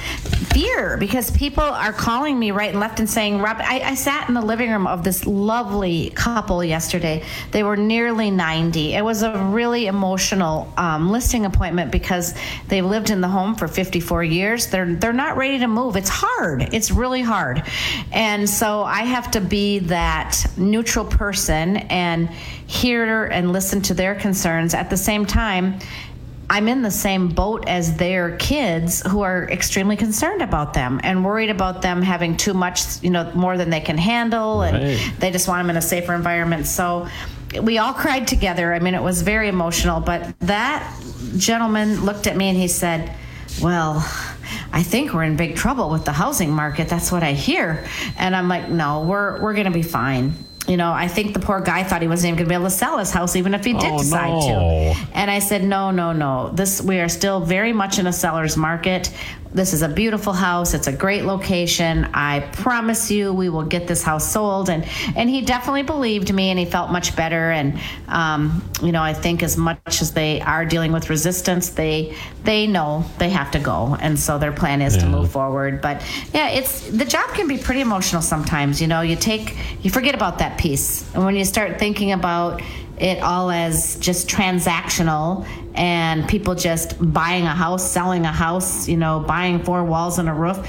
fear 0.54 0.98
because 0.98 1.30
people 1.32 1.64
are 1.64 1.94
calling 1.94 2.40
me 2.40 2.52
right 2.52 2.70
and 2.70 2.80
left 2.80 3.00
and 3.00 3.10
saying, 3.10 3.40
Rob, 3.40 3.58
I, 3.60 3.82
I 3.82 3.96
sat 3.96 4.28
in 4.28 4.34
the 4.34 4.42
living 4.42 4.72
room 4.72 4.88
of 4.88 5.04
this 5.04 5.26
lovely 5.26 6.10
couple 6.12 6.64
yesterday. 6.64 7.24
They 7.52 7.64
were 7.64 7.78
nearly 7.78 8.32
90. 8.32 8.94
It 8.94 9.04
was 9.04 9.24
a 9.24 9.38
really 9.46 9.88
emotional 9.88 10.72
um, 10.78 11.12
listing 11.12 11.46
appointment 11.46 11.92
because 11.92 12.34
they've 12.68 12.86
lived 12.86 13.10
in 13.10 13.22
the 13.22 13.28
home 13.28 13.56
for 13.56 13.68
54 13.68 14.24
years. 14.24 14.68
They're 14.68 14.94
they're 14.96 15.14
not 15.14 15.38
ready 15.38 15.60
to 15.60 15.68
move. 15.68 15.96
It's 15.96 16.10
hard. 16.10 16.74
It's 16.74 16.92
really 16.92 17.22
hard. 17.22 17.64
And 18.12 18.50
so 18.50 18.84
I 18.84 19.04
have 19.04 19.32
to 19.32 19.42
be 19.42 19.80
that 19.80 20.46
neutral 20.58 21.06
person 21.06 21.78
and 21.78 22.30
hear 22.70 23.26
and 23.26 23.52
listen 23.52 23.82
to 23.82 23.96
their 23.96 24.14
concerns. 24.14 24.76
At 24.76 24.92
the 24.92 24.96
same 24.98 25.26
time, 25.26 25.80
I'm 26.52 26.68
in 26.68 26.84
the 26.84 26.92
same 26.92 27.28
boat 27.30 27.68
as 27.68 27.98
their 27.98 28.38
kids 28.38 29.02
who 29.08 29.22
are 29.22 29.50
extremely 29.50 29.96
concerned 29.96 30.44
about 30.44 30.76
them 30.76 31.00
and 31.04 31.26
worried 31.26 31.50
about 31.50 31.82
them 31.82 32.04
having 32.04 32.38
too 32.38 32.54
much, 32.54 33.02
you 33.02 33.10
know, 33.10 33.32
more 33.34 33.58
than 33.58 33.72
they 33.72 33.80
can 33.80 33.98
handle. 33.98 34.62
And 34.62 34.78
Right. 34.78 35.14
they 35.20 35.32
just 35.32 35.48
want 35.48 35.62
them 35.64 35.72
in 35.72 35.78
a 35.78 35.82
safer 35.82 36.14
environment. 36.14 36.68
So 36.68 37.08
we 37.60 37.80
all 37.80 37.94
cried 37.94 38.28
together. 38.28 38.72
I 38.72 38.78
mean, 38.80 38.94
it 38.94 39.02
was 39.02 39.24
very 39.24 39.50
emotional. 39.50 40.00
But 40.00 40.40
that 40.42 40.88
gentleman 41.38 42.06
looked 42.06 42.28
at 42.28 42.38
me 42.38 42.50
and 42.50 42.58
he 42.58 42.68
said, 42.68 43.12
Well, 43.64 43.96
I 44.72 44.84
think 44.84 45.12
we're 45.12 45.24
in 45.24 45.36
big 45.38 45.56
trouble 45.56 45.90
with 45.90 46.06
the 46.06 46.12
housing 46.14 46.52
market. 46.52 46.88
That's 46.88 47.12
what 47.12 47.24
I 47.24 47.34
hear. 47.34 47.84
And 48.16 48.36
I'm 48.36 48.48
like, 48.48 48.70
No, 48.70 49.02
we're, 49.06 49.42
we're 49.42 49.54
going 49.54 49.66
to 49.66 49.72
be 49.72 49.82
fine. 49.82 50.34
You 50.70 50.78
know, 50.78 50.92
I 50.94 51.08
think 51.08 51.34
the 51.34 51.40
poor 51.40 51.60
guy 51.62 51.84
thought 51.84 52.04
he 52.04 52.08
wasn't 52.08 52.28
even 52.28 52.38
going 52.38 52.46
to 52.46 52.50
be 52.50 52.54
able 52.54 52.66
to 52.66 52.70
sell 52.70 53.00
his 53.00 53.10
house, 53.10 53.36
even 53.36 53.56
if 53.56 53.66
he 53.66 53.74
did 53.74 53.92
Oh, 53.92 53.98
decide 53.98 54.30
no. 54.30 54.94
to. 54.94 55.18
And 55.18 55.32
I 55.32 55.40
said, 55.40 55.64
no, 55.64 55.90
no, 55.90 56.14
no. 56.14 56.52
This 56.54 56.80
we 56.80 57.00
are 57.00 57.10
still 57.10 57.40
very 57.40 57.74
much 57.74 57.98
in 57.98 58.06
a 58.06 58.14
seller's 58.14 58.56
market. 58.56 59.12
This 59.52 59.74
is 59.74 59.82
a 59.82 59.90
beautiful 59.90 60.34
house. 60.34 60.76
It's 60.76 60.86
a 60.86 60.92
great 60.92 61.26
location. 61.26 62.06
I 62.14 62.42
promise 62.42 63.10
you, 63.10 63.34
we 63.34 63.50
will 63.50 63.66
get 63.66 63.88
this 63.88 64.04
house 64.04 64.32
sold. 64.32 64.70
And 64.70 64.86
and 65.16 65.28
he 65.28 65.42
definitely 65.42 65.84
believed 65.84 66.32
me, 66.32 66.52
and 66.52 66.60
he 66.60 66.66
felt 66.66 66.92
much 66.92 67.16
better. 67.16 67.50
And 67.52 67.80
um, 68.08 68.64
you 68.84 68.92
know, 68.92 69.02
I 69.02 69.14
think 69.14 69.42
as 69.42 69.58
much 69.58 70.02
as 70.02 70.12
they 70.12 70.42
are 70.42 70.66
dealing 70.66 70.92
with 70.92 71.10
resistance, 71.10 71.70
they 71.70 72.16
they 72.44 72.68
know 72.68 73.06
they 73.18 73.30
have 73.32 73.50
to 73.52 73.60
go, 73.60 73.98
and 74.00 74.20
so 74.20 74.38
their 74.38 74.52
plan 74.52 74.84
is 74.84 74.96
to 74.98 75.08
move 75.08 75.32
forward. 75.32 75.82
But 75.82 76.04
yeah, 76.32 76.50
it's 76.50 76.88
the 76.88 77.06
job 77.06 77.34
can 77.34 77.48
be 77.48 77.58
pretty 77.58 77.82
emotional 77.82 78.22
sometimes. 78.22 78.80
You 78.80 78.88
know, 78.88 79.02
you 79.02 79.16
take 79.16 79.58
you 79.82 79.90
forget 79.90 80.14
about 80.14 80.38
that 80.40 80.60
piece, 80.60 81.12
and 81.16 81.26
when 81.26 81.36
you 81.36 81.46
start 81.46 81.80
thinking 81.80 82.12
about 82.12 82.62
it 83.00 83.22
all 83.22 83.50
as 83.50 83.96
just 84.00 84.28
transactional 84.28 85.46
and 85.76 86.28
people 86.28 86.56
just 86.56 86.96
buying 87.14 87.46
a 87.46 87.56
house, 87.56 87.90
selling 87.90 88.26
a 88.26 88.32
house, 88.32 88.88
you 88.88 88.98
know, 88.98 89.22
buying 89.22 89.64
four 89.64 89.84
walls 89.84 90.20
and 90.20 90.28
a 90.28 90.34
roof. 90.34 90.60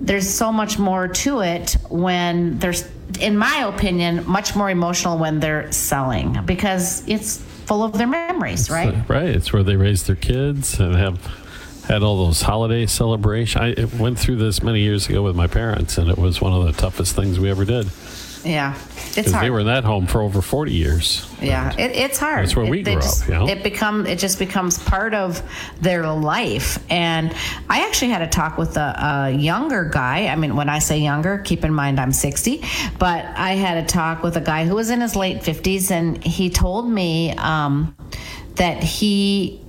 There's 0.00 0.28
so 0.28 0.52
much 0.52 0.78
more 0.78 1.08
to 1.08 1.40
it 1.40 1.76
when 1.90 2.58
there's, 2.58 2.88
in 3.20 3.36
my 3.36 3.70
opinion, 3.74 4.26
much 4.26 4.56
more 4.56 4.70
emotional 4.70 5.18
when 5.18 5.40
they're 5.40 5.70
selling 5.72 6.42
because 6.46 7.06
it's 7.06 7.38
full 7.66 7.84
of 7.84 7.92
their 7.92 8.06
memories, 8.06 8.70
right? 8.70 9.08
Right. 9.08 9.28
It's 9.28 9.52
where 9.52 9.62
they 9.62 9.76
raise 9.76 10.04
their 10.04 10.16
kids 10.16 10.80
and 10.80 10.94
have 10.94 11.24
had 11.86 12.02
all 12.02 12.26
those 12.26 12.42
holiday 12.42 12.86
celebrations. 12.86 13.60
I 13.62 13.68
it 13.68 13.94
went 13.94 14.18
through 14.18 14.36
this 14.36 14.62
many 14.62 14.80
years 14.80 15.08
ago 15.08 15.22
with 15.22 15.36
my 15.36 15.46
parents, 15.46 15.98
and 15.98 16.10
it 16.10 16.16
was 16.16 16.40
one 16.40 16.52
of 16.52 16.64
the 16.64 16.72
toughest 16.72 17.14
things 17.14 17.38
we 17.38 17.50
ever 17.50 17.64
did 17.64 17.88
Yeah, 18.44 18.74
it's 19.16 19.32
hard. 19.32 19.44
they 19.44 19.50
were 19.50 19.60
in 19.60 19.66
that 19.66 19.84
home 19.84 20.06
for 20.06 20.20
over 20.20 20.42
40 20.42 20.72
years. 20.72 21.26
Yeah, 21.40 21.72
it, 21.78 21.92
it's 21.92 22.18
hard. 22.18 22.44
That's 22.44 22.54
where 22.56 22.66
It- 22.66 22.70
we 22.70 22.82
grew 22.82 22.94
up, 22.94 23.00
just- 23.02 23.26
you 23.26 23.34
know? 23.34 23.48
It 23.48 23.62
become 23.62 24.06
it 24.06 24.18
just 24.18 24.38
becomes 24.38 24.78
part 24.78 25.14
of 25.14 25.42
their 25.80 26.06
life. 26.06 26.78
And 26.90 27.34
I 27.70 27.86
actually 27.86 28.10
had 28.10 28.22
a 28.22 28.26
talk 28.26 28.58
with 28.58 28.76
a, 28.76 29.28
a 29.28 29.30
younger 29.30 29.84
guy. 29.88 30.26
I 30.28 30.36
mean, 30.36 30.56
when 30.56 30.68
I 30.68 30.78
say 30.78 30.98
younger, 30.98 31.38
keep 31.38 31.64
in 31.64 31.72
mind 31.72 31.98
I'm 31.98 32.12
60. 32.12 32.62
But 32.98 33.24
I 33.36 33.52
had 33.52 33.78
a 33.82 33.86
talk 33.86 34.22
with 34.22 34.36
a 34.36 34.40
guy 34.42 34.66
who 34.66 34.74
was 34.74 34.90
in 34.90 35.00
his 35.00 35.16
late 35.16 35.38
50s, 35.42 35.90
and 35.90 36.22
he 36.22 36.50
told 36.50 36.88
me 36.88 37.32
um, 37.36 37.96
that 38.56 38.82
he 38.82 39.63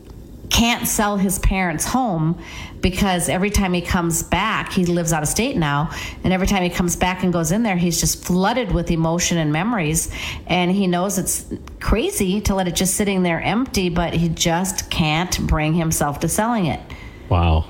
can't 0.55 0.87
sell 0.87 1.17
his 1.17 1.37
parents' 1.39 1.83
home 1.83 2.41
because 2.79 3.27
every 3.27 3.49
time 3.49 3.73
he 3.73 3.81
comes 3.81 4.23
back, 4.23 4.71
he 4.71 4.85
lives 4.85 5.11
out 5.11 5.21
of 5.21 5.27
state 5.27 5.57
now, 5.57 5.91
and 6.23 6.31
every 6.31 6.47
time 6.47 6.63
he 6.63 6.69
comes 6.69 6.95
back 6.95 7.23
and 7.23 7.33
goes 7.33 7.51
in 7.51 7.61
there, 7.61 7.75
he's 7.75 7.99
just 7.99 8.23
flooded 8.23 8.71
with 8.71 8.89
emotion 8.89 9.37
and 9.37 9.51
memories. 9.51 10.09
And 10.47 10.71
he 10.71 10.87
knows 10.87 11.17
it's 11.17 11.45
crazy 11.81 12.39
to 12.41 12.55
let 12.55 12.69
it 12.69 12.75
just 12.75 12.93
sitting 12.93 13.21
there 13.21 13.41
empty, 13.41 13.89
but 13.89 14.13
he 14.13 14.29
just 14.29 14.89
can't 14.89 15.37
bring 15.45 15.73
himself 15.73 16.21
to 16.21 16.29
selling 16.29 16.67
it. 16.67 16.79
Wow. 17.27 17.65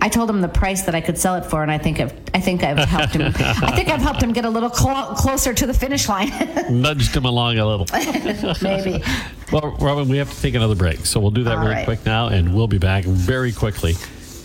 I 0.00 0.08
told 0.08 0.30
him 0.30 0.40
the 0.40 0.48
price 0.48 0.82
that 0.82 0.94
I 0.94 1.02
could 1.02 1.18
sell 1.18 1.34
it 1.34 1.44
for, 1.44 1.62
and 1.62 1.70
I 1.70 1.76
think 1.76 2.00
I've, 2.00 2.14
I 2.32 2.40
think 2.40 2.62
I've 2.62 2.78
helped 2.78 3.14
him. 3.14 3.22
I 3.36 3.72
think 3.74 3.90
I've 3.90 4.00
helped 4.00 4.22
him 4.22 4.32
get 4.32 4.46
a 4.46 4.50
little 4.50 4.70
clo- 4.70 5.14
closer 5.16 5.52
to 5.52 5.66
the 5.66 5.74
finish 5.74 6.08
line, 6.08 6.30
Nudged 6.70 7.14
him 7.14 7.26
along 7.26 7.58
a 7.58 7.66
little. 7.66 7.86
maybe. 8.62 9.02
Well, 9.52 9.76
Robin, 9.80 10.08
we 10.08 10.18
have 10.18 10.32
to 10.34 10.42
take 10.42 10.54
another 10.54 10.74
break. 10.74 11.06
So 11.06 11.20
we'll 11.20 11.30
do 11.30 11.44
that 11.44 11.56
All 11.58 11.62
very 11.62 11.76
right. 11.76 11.84
quick 11.84 12.04
now, 12.04 12.28
and 12.28 12.54
we'll 12.54 12.66
be 12.68 12.78
back 12.78 13.04
very 13.04 13.52
quickly 13.52 13.94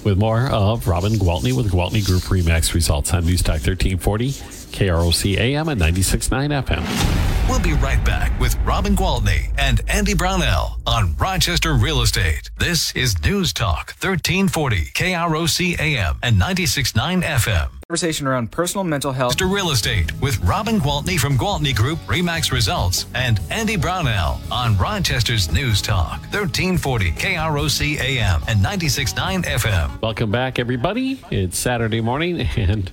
with 0.03 0.17
more 0.17 0.47
of 0.47 0.87
Robin 0.87 1.13
Gwaltney 1.13 1.53
with 1.55 1.71
Gwaltney 1.71 2.05
Group 2.05 2.23
Remax 2.23 2.73
results 2.73 3.13
on 3.13 3.25
News 3.25 3.41
Talk 3.43 3.55
1340, 3.61 4.29
KROC 4.31 5.37
AM 5.37 5.69
at 5.69 5.77
96.9 5.77 6.63
FM. 6.65 7.49
We'll 7.49 7.59
be 7.59 7.73
right 7.73 8.03
back 8.05 8.39
with 8.39 8.55
Robin 8.63 8.95
Gwaltney 8.95 9.51
and 9.57 9.81
Andy 9.87 10.13
Brownell 10.13 10.79
on 10.87 11.15
Rochester 11.17 11.73
Real 11.73 12.01
Estate. 12.01 12.49
This 12.57 12.95
is 12.95 13.21
News 13.23 13.53
Talk 13.53 13.93
1340 13.99 14.85
KROC 14.93 15.79
AM 15.79 16.17
and 16.23 16.39
96.9 16.39 17.23
FM. 17.23 17.80
Conversation 17.91 18.25
around 18.25 18.49
personal 18.49 18.85
mental 18.85 19.11
health. 19.11 19.33
Rochester 19.33 19.53
Real 19.53 19.71
Estate 19.71 20.21
with 20.21 20.39
Robin 20.45 20.79
Gwaltney 20.79 21.19
from 21.19 21.37
Gwaltney 21.37 21.75
Group 21.75 21.99
Remax 22.07 22.49
Results 22.49 23.05
and 23.15 23.41
Andy 23.49 23.75
Brownell 23.75 24.39
on 24.49 24.77
Rochester's 24.77 25.51
News 25.51 25.81
Talk 25.81 26.21
1340 26.31 27.11
KROC 27.11 27.99
AM 27.99 28.41
and 28.47 28.63
96.9 28.63 29.43
FM. 29.43 30.01
Welcome 30.01 30.31
back, 30.31 30.57
everybody. 30.57 31.21
It's 31.31 31.57
Saturday 31.57 31.99
morning, 31.99 32.39
and 32.55 32.89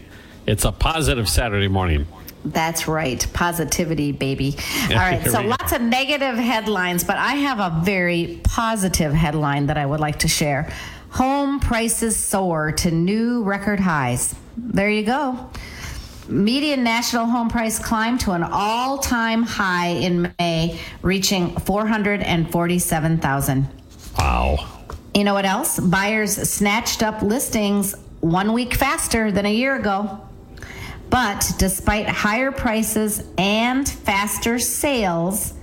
it's 0.49 0.65
a 0.65 0.73
positive 0.73 1.29
Saturday 1.29 1.69
morning. 1.69 2.05
That's 2.45 2.89
right. 2.89 3.25
Positivity, 3.33 4.11
baby. 4.11 4.57
All 4.91 4.97
right. 4.97 5.25
So 5.25 5.43
lots 5.43 5.71
of 5.71 5.81
negative 5.81 6.35
headlines, 6.35 7.05
but 7.05 7.19
I 7.19 7.35
have 7.35 7.61
a 7.61 7.85
very 7.85 8.41
positive 8.43 9.13
headline 9.13 9.67
that 9.67 9.79
I 9.79 9.87
would 9.87 10.01
like 10.01 10.19
to 10.21 10.29
share. 10.29 10.73
Home 11.11 11.61
prices 11.61 12.17
soar 12.17 12.73
to 12.73 12.91
new 12.91 13.45
record 13.45 13.79
highs. 13.79 14.35
There 14.59 14.91
you 14.91 15.05
go. 15.05 15.51
Median 16.29 16.83
national 16.83 17.27
home 17.27 17.49
price 17.49 17.79
climbed 17.79 18.19
to 18.21 18.33
an 18.33 18.43
all-time 18.43 19.45
high 19.45 19.89
in 19.89 20.35
May, 20.39 20.81
reaching 21.01 21.55
447,000. 21.61 23.69
Wow. 24.19 24.59
You 25.15 25.25
know 25.25 25.35
what 25.35 25.47
else? 25.47 25.79
Buyers 25.79 26.37
snatched 26.51 27.03
up 27.03 27.23
listings 27.23 27.95
one 28.21 28.53
week 28.53 28.75
faster 28.75 29.31
than 29.31 29.47
a 29.47 29.55
year 29.55 29.77
ago. 29.77 30.21
But 31.09 31.53
despite 31.57 32.09
higher 32.09 32.53
prices 32.53 33.25
and 33.39 33.89
faster 33.89 34.59
sales, 34.59 35.55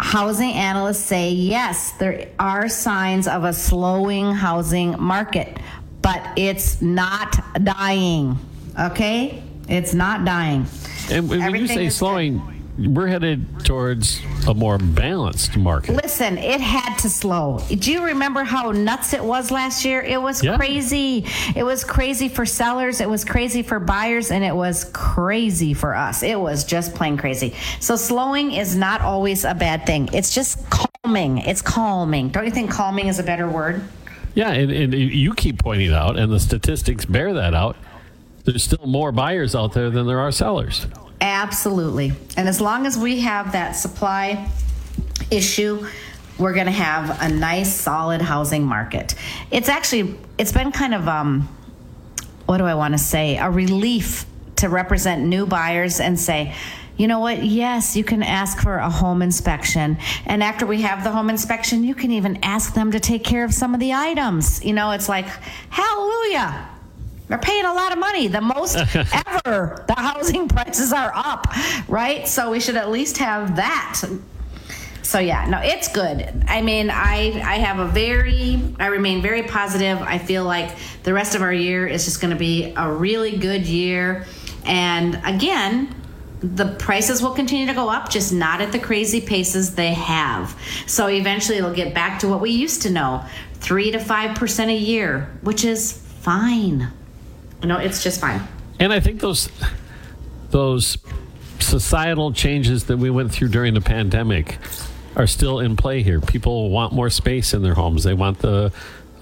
housing 0.00 0.52
analysts 0.52 1.04
say 1.04 1.30
yes, 1.30 1.92
there 1.92 2.30
are 2.38 2.68
signs 2.68 3.28
of 3.28 3.44
a 3.44 3.52
slowing 3.52 4.32
housing 4.32 5.00
market, 5.00 5.58
but 6.02 6.22
it's 6.36 6.82
not 6.82 7.36
dying. 7.64 8.38
Okay? 8.78 9.42
It's 9.68 9.94
not 9.94 10.24
dying. 10.24 10.66
And 11.10 11.28
when 11.28 11.54
you 11.54 11.66
say 11.66 11.88
slowing, 11.88 12.42
we're 12.78 13.06
headed 13.06 13.64
towards 13.64 14.20
a 14.48 14.54
more 14.54 14.78
balanced 14.78 15.56
market. 15.56 15.94
Listen, 15.94 16.38
it 16.38 16.60
had 16.60 16.96
to 16.98 17.10
slow. 17.10 17.60
Do 17.68 17.92
you 17.92 18.04
remember 18.04 18.44
how 18.44 18.72
nuts 18.72 19.12
it 19.12 19.22
was 19.22 19.50
last 19.50 19.84
year? 19.84 20.00
It 20.00 20.20
was 20.20 20.42
Yeah. 20.42 20.56
crazy. 20.56 21.26
It 21.54 21.64
was 21.64 21.84
crazy 21.84 22.28
for 22.28 22.46
sellers, 22.46 23.00
it 23.00 23.08
was 23.08 23.24
crazy 23.24 23.62
for 23.62 23.78
buyers, 23.78 24.30
and 24.30 24.42
it 24.42 24.56
was 24.56 24.84
crazy 24.92 25.74
for 25.74 25.94
us. 25.94 26.22
It 26.22 26.40
was 26.40 26.64
just 26.64 26.94
plain 26.94 27.16
crazy. 27.16 27.54
So 27.78 27.94
slowing 27.94 28.52
is 28.52 28.74
not 28.74 29.02
always 29.02 29.44
a 29.44 29.54
bad 29.54 29.84
thing. 29.86 30.08
It's 30.12 30.34
just 30.34 30.58
calming. 30.70 31.38
It's 31.38 31.62
calming. 31.62 32.30
Don't 32.30 32.46
you 32.46 32.50
think 32.50 32.70
calming 32.70 33.08
is 33.08 33.18
a 33.18 33.22
better 33.22 33.48
word? 33.48 33.82
Yeah, 34.34 34.50
and, 34.50 34.70
and 34.70 34.94
you 34.94 35.34
keep 35.34 35.58
pointing 35.58 35.92
out, 35.92 36.18
and 36.18 36.32
the 36.32 36.40
statistics 36.40 37.04
bear 37.04 37.34
that 37.34 37.54
out. 37.54 37.76
There's 38.44 38.64
still 38.64 38.86
more 38.86 39.12
buyers 39.12 39.54
out 39.54 39.72
there 39.72 39.90
than 39.90 40.06
there 40.06 40.20
are 40.20 40.32
sellers. 40.32 40.86
Absolutely. 41.20 42.12
And 42.36 42.48
as 42.48 42.60
long 42.60 42.86
as 42.86 42.98
we 42.98 43.20
have 43.20 43.52
that 43.52 43.72
supply 43.72 44.50
issue, 45.30 45.86
we're 46.38 46.54
going 46.54 46.66
to 46.66 46.72
have 46.72 47.22
a 47.22 47.28
nice 47.28 47.72
solid 47.72 48.20
housing 48.20 48.64
market. 48.64 49.14
It's 49.50 49.68
actually 49.68 50.18
it's 50.38 50.50
been 50.50 50.72
kind 50.72 50.94
of 50.94 51.06
um 51.06 51.48
what 52.46 52.58
do 52.58 52.64
I 52.64 52.74
want 52.74 52.94
to 52.94 52.98
say? 52.98 53.36
A 53.36 53.48
relief 53.50 54.26
to 54.56 54.68
represent 54.68 55.22
new 55.22 55.46
buyers 55.46 56.00
and 56.00 56.18
say, 56.18 56.54
you 56.96 57.08
know 57.08 57.20
what? 57.20 57.42
Yes, 57.42 57.96
you 57.96 58.04
can 58.04 58.22
ask 58.22 58.60
for 58.60 58.76
a 58.76 58.90
home 58.90 59.22
inspection. 59.22 59.96
And 60.26 60.42
after 60.42 60.66
we 60.66 60.82
have 60.82 61.04
the 61.04 61.10
home 61.10 61.30
inspection, 61.30 61.84
you 61.84 61.94
can 61.94 62.10
even 62.10 62.38
ask 62.42 62.74
them 62.74 62.92
to 62.92 63.00
take 63.00 63.24
care 63.24 63.44
of 63.44 63.54
some 63.54 63.74
of 63.74 63.80
the 63.80 63.92
items. 63.92 64.64
You 64.64 64.74
know, 64.74 64.90
it's 64.90 65.08
like, 65.08 65.26
hallelujah. 65.70 66.68
They're 67.28 67.38
paying 67.38 67.64
a 67.64 67.72
lot 67.72 67.92
of 67.92 67.98
money, 67.98 68.28
the 68.28 68.42
most 68.42 68.76
ever. 68.94 69.84
The 69.86 69.94
housing 69.96 70.48
prices 70.48 70.92
are 70.92 71.12
up, 71.14 71.46
right? 71.88 72.28
So 72.28 72.50
we 72.50 72.60
should 72.60 72.76
at 72.76 72.90
least 72.90 73.16
have 73.18 73.56
that. 73.56 74.02
So 75.02 75.18
yeah, 75.18 75.46
no, 75.46 75.58
it's 75.62 75.88
good. 75.88 76.44
I 76.46 76.62
mean, 76.62 76.88
I 76.90 77.40
I 77.44 77.56
have 77.56 77.78
a 77.78 77.86
very 77.86 78.60
I 78.78 78.86
remain 78.86 79.20
very 79.20 79.42
positive. 79.42 80.00
I 80.00 80.18
feel 80.18 80.44
like 80.44 80.76
the 81.02 81.12
rest 81.12 81.34
of 81.34 81.42
our 81.42 81.52
year 81.52 81.86
is 81.86 82.04
just 82.04 82.20
going 82.20 82.32
to 82.32 82.38
be 82.38 82.72
a 82.76 82.90
really 82.90 83.36
good 83.36 83.66
year. 83.66 84.26
And 84.64 85.20
again, 85.24 85.94
the 86.42 86.74
prices 86.78 87.22
will 87.22 87.34
continue 87.34 87.66
to 87.66 87.74
go 87.74 87.88
up, 87.88 88.10
just 88.10 88.32
not 88.32 88.60
at 88.60 88.72
the 88.72 88.78
crazy 88.78 89.20
paces 89.20 89.74
they 89.74 89.94
have. 89.94 90.58
So 90.86 91.06
eventually 91.08 91.58
it'll 91.58 91.72
get 91.72 91.94
back 91.94 92.18
to 92.20 92.28
what 92.28 92.40
we 92.40 92.50
used 92.50 92.82
to 92.82 92.90
know, 92.90 93.24
3 93.54 93.92
to 93.92 93.98
5% 93.98 94.66
a 94.66 94.76
year, 94.76 95.30
which 95.42 95.64
is 95.64 95.92
fine. 95.92 96.88
No, 97.62 97.78
it's 97.78 98.02
just 98.02 98.20
fine. 98.20 98.42
And 98.80 98.92
I 98.92 98.98
think 98.98 99.20
those 99.20 99.48
those 100.50 100.98
societal 101.60 102.32
changes 102.32 102.84
that 102.84 102.98
we 102.98 103.08
went 103.08 103.32
through 103.32 103.48
during 103.48 103.74
the 103.74 103.80
pandemic 103.80 104.58
are 105.16 105.26
still 105.26 105.60
in 105.60 105.76
play 105.76 106.02
here. 106.02 106.20
People 106.20 106.70
want 106.70 106.92
more 106.92 107.08
space 107.08 107.54
in 107.54 107.62
their 107.62 107.74
homes. 107.74 108.04
They 108.04 108.14
want 108.14 108.40
the 108.40 108.72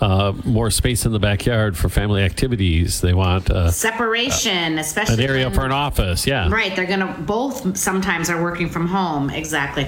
uh, 0.00 0.32
more 0.44 0.70
space 0.70 1.04
in 1.04 1.12
the 1.12 1.18
backyard 1.18 1.76
for 1.76 1.88
family 1.88 2.22
activities. 2.22 3.00
They 3.00 3.12
want 3.14 3.50
uh, 3.50 3.70
Separation, 3.70 4.78
especially 4.78 5.22
an 5.22 5.30
area 5.30 5.46
in- 5.48 5.52
for 5.52 5.64
an 5.66 5.72
office. 5.72 6.26
Yeah. 6.26 6.48
Right, 6.50 6.74
they're 6.74 6.86
gonna 6.86 7.16
both 7.20 7.76
sometimes 7.76 8.30
are 8.30 8.42
working 8.42 8.68
from 8.70 8.86
home. 8.86 9.30
Exactly. 9.30 9.86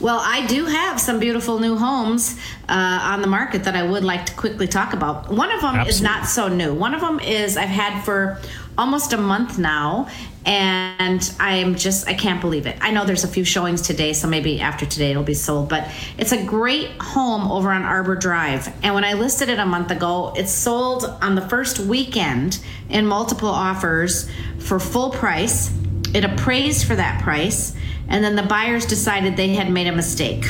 Well, 0.00 0.20
I 0.22 0.46
do 0.46 0.64
have 0.64 0.98
some 1.00 1.18
beautiful 1.20 1.58
new 1.58 1.76
homes 1.76 2.38
uh, 2.68 3.00
on 3.02 3.20
the 3.20 3.26
market 3.26 3.64
that 3.64 3.76
I 3.76 3.82
would 3.82 4.04
like 4.04 4.26
to 4.26 4.34
quickly 4.34 4.66
talk 4.66 4.92
about. 4.94 5.30
One 5.30 5.50
of 5.52 5.60
them 5.60 5.80
is 5.86 6.00
not 6.00 6.26
so 6.26 6.48
new. 6.48 6.72
One 6.74 6.94
of 6.94 7.00
them 7.00 7.20
is 7.20 7.56
I've 7.56 7.68
had 7.68 8.02
for 8.02 8.40
almost 8.80 9.12
a 9.12 9.18
month 9.18 9.58
now, 9.58 10.08
and 10.46 11.32
I'm 11.38 11.74
just 11.74 12.08
I 12.08 12.14
can't 12.14 12.40
believe 12.40 12.66
it. 12.66 12.76
I 12.80 12.90
know 12.90 13.04
there's 13.04 13.24
a 13.24 13.28
few 13.28 13.44
showings 13.44 13.82
today, 13.82 14.14
so 14.14 14.26
maybe 14.26 14.60
after 14.60 14.86
today 14.86 15.10
it'll 15.10 15.22
be 15.22 15.34
sold. 15.34 15.68
But 15.68 15.86
it's 16.16 16.32
a 16.32 16.42
great 16.42 16.88
home 17.00 17.52
over 17.52 17.70
on 17.70 17.82
Arbor 17.82 18.16
Drive, 18.16 18.72
and 18.82 18.94
when 18.94 19.04
I 19.04 19.12
listed 19.12 19.50
it 19.50 19.58
a 19.58 19.66
month 19.66 19.90
ago, 19.90 20.32
it 20.34 20.48
sold 20.48 21.04
on 21.20 21.34
the 21.34 21.42
first 21.42 21.78
weekend 21.78 22.58
in 22.88 23.06
multiple 23.06 23.50
offers 23.50 24.30
for 24.58 24.80
full 24.80 25.10
price. 25.10 25.70
It 26.14 26.24
appraised 26.24 26.86
for 26.86 26.96
that 26.96 27.22
price, 27.22 27.76
and 28.08 28.24
then 28.24 28.34
the 28.34 28.42
buyers 28.42 28.86
decided 28.86 29.36
they 29.36 29.54
had 29.54 29.70
made 29.70 29.86
a 29.88 29.92
mistake. 29.92 30.44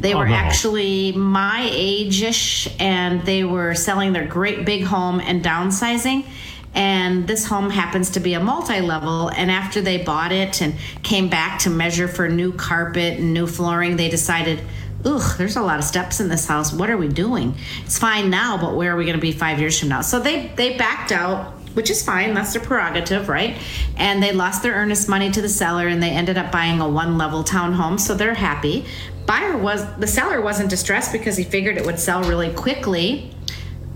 They 0.00 0.14
Oh, 0.14 0.18
were 0.18 0.28
no. 0.28 0.34
actually 0.34 1.12
my 1.12 1.68
age-ish, 1.70 2.68
and 2.80 3.22
they 3.24 3.44
were 3.44 3.74
selling 3.74 4.12
their 4.14 4.26
great 4.26 4.64
big 4.64 4.84
home 4.84 5.20
and 5.20 5.44
downsizing. 5.44 6.24
And 6.76 7.26
this 7.26 7.46
home 7.46 7.70
happens 7.70 8.10
to 8.10 8.20
be 8.20 8.34
a 8.34 8.40
multi-level. 8.40 9.30
And 9.30 9.50
after 9.50 9.80
they 9.80 10.04
bought 10.04 10.30
it 10.30 10.60
and 10.60 10.74
came 11.02 11.28
back 11.28 11.58
to 11.60 11.70
measure 11.70 12.06
for 12.06 12.28
new 12.28 12.52
carpet 12.52 13.18
and 13.18 13.32
new 13.34 13.46
flooring, 13.46 13.96
they 13.96 14.10
decided, 14.10 14.60
ugh, 15.04 15.38
there's 15.38 15.56
a 15.56 15.62
lot 15.62 15.78
of 15.78 15.84
steps 15.84 16.20
in 16.20 16.28
this 16.28 16.46
house. 16.46 16.72
What 16.72 16.90
are 16.90 16.98
we 16.98 17.08
doing? 17.08 17.54
It's 17.84 17.98
fine 17.98 18.30
now, 18.30 18.58
but 18.58 18.76
where 18.76 18.92
are 18.92 18.96
we 18.96 19.04
going 19.04 19.16
to 19.16 19.20
be 19.20 19.32
five 19.32 19.58
years 19.58 19.80
from 19.80 19.88
now? 19.88 20.02
So 20.02 20.20
they 20.20 20.52
they 20.54 20.76
backed 20.76 21.10
out 21.10 21.54
which 21.76 21.90
is 21.90 22.02
fine. 22.02 22.32
That's 22.32 22.54
their 22.54 22.62
prerogative, 22.62 23.28
right? 23.28 23.54
And 23.98 24.22
they 24.22 24.32
lost 24.32 24.62
their 24.62 24.72
earnest 24.72 25.10
money 25.10 25.30
to 25.30 25.42
the 25.42 25.48
seller, 25.48 25.88
and 25.88 26.02
they 26.02 26.08
ended 26.08 26.38
up 26.38 26.50
buying 26.50 26.80
a 26.80 26.88
one-level 26.88 27.44
townhome, 27.44 28.00
so 28.00 28.14
they're 28.14 28.32
happy. 28.32 28.86
Buyer 29.26 29.58
was 29.58 29.84
the 29.96 30.06
seller 30.06 30.40
wasn't 30.40 30.70
distressed 30.70 31.12
because 31.12 31.36
he 31.36 31.44
figured 31.44 31.76
it 31.76 31.84
would 31.84 31.98
sell 31.98 32.22
really 32.22 32.50
quickly. 32.54 33.35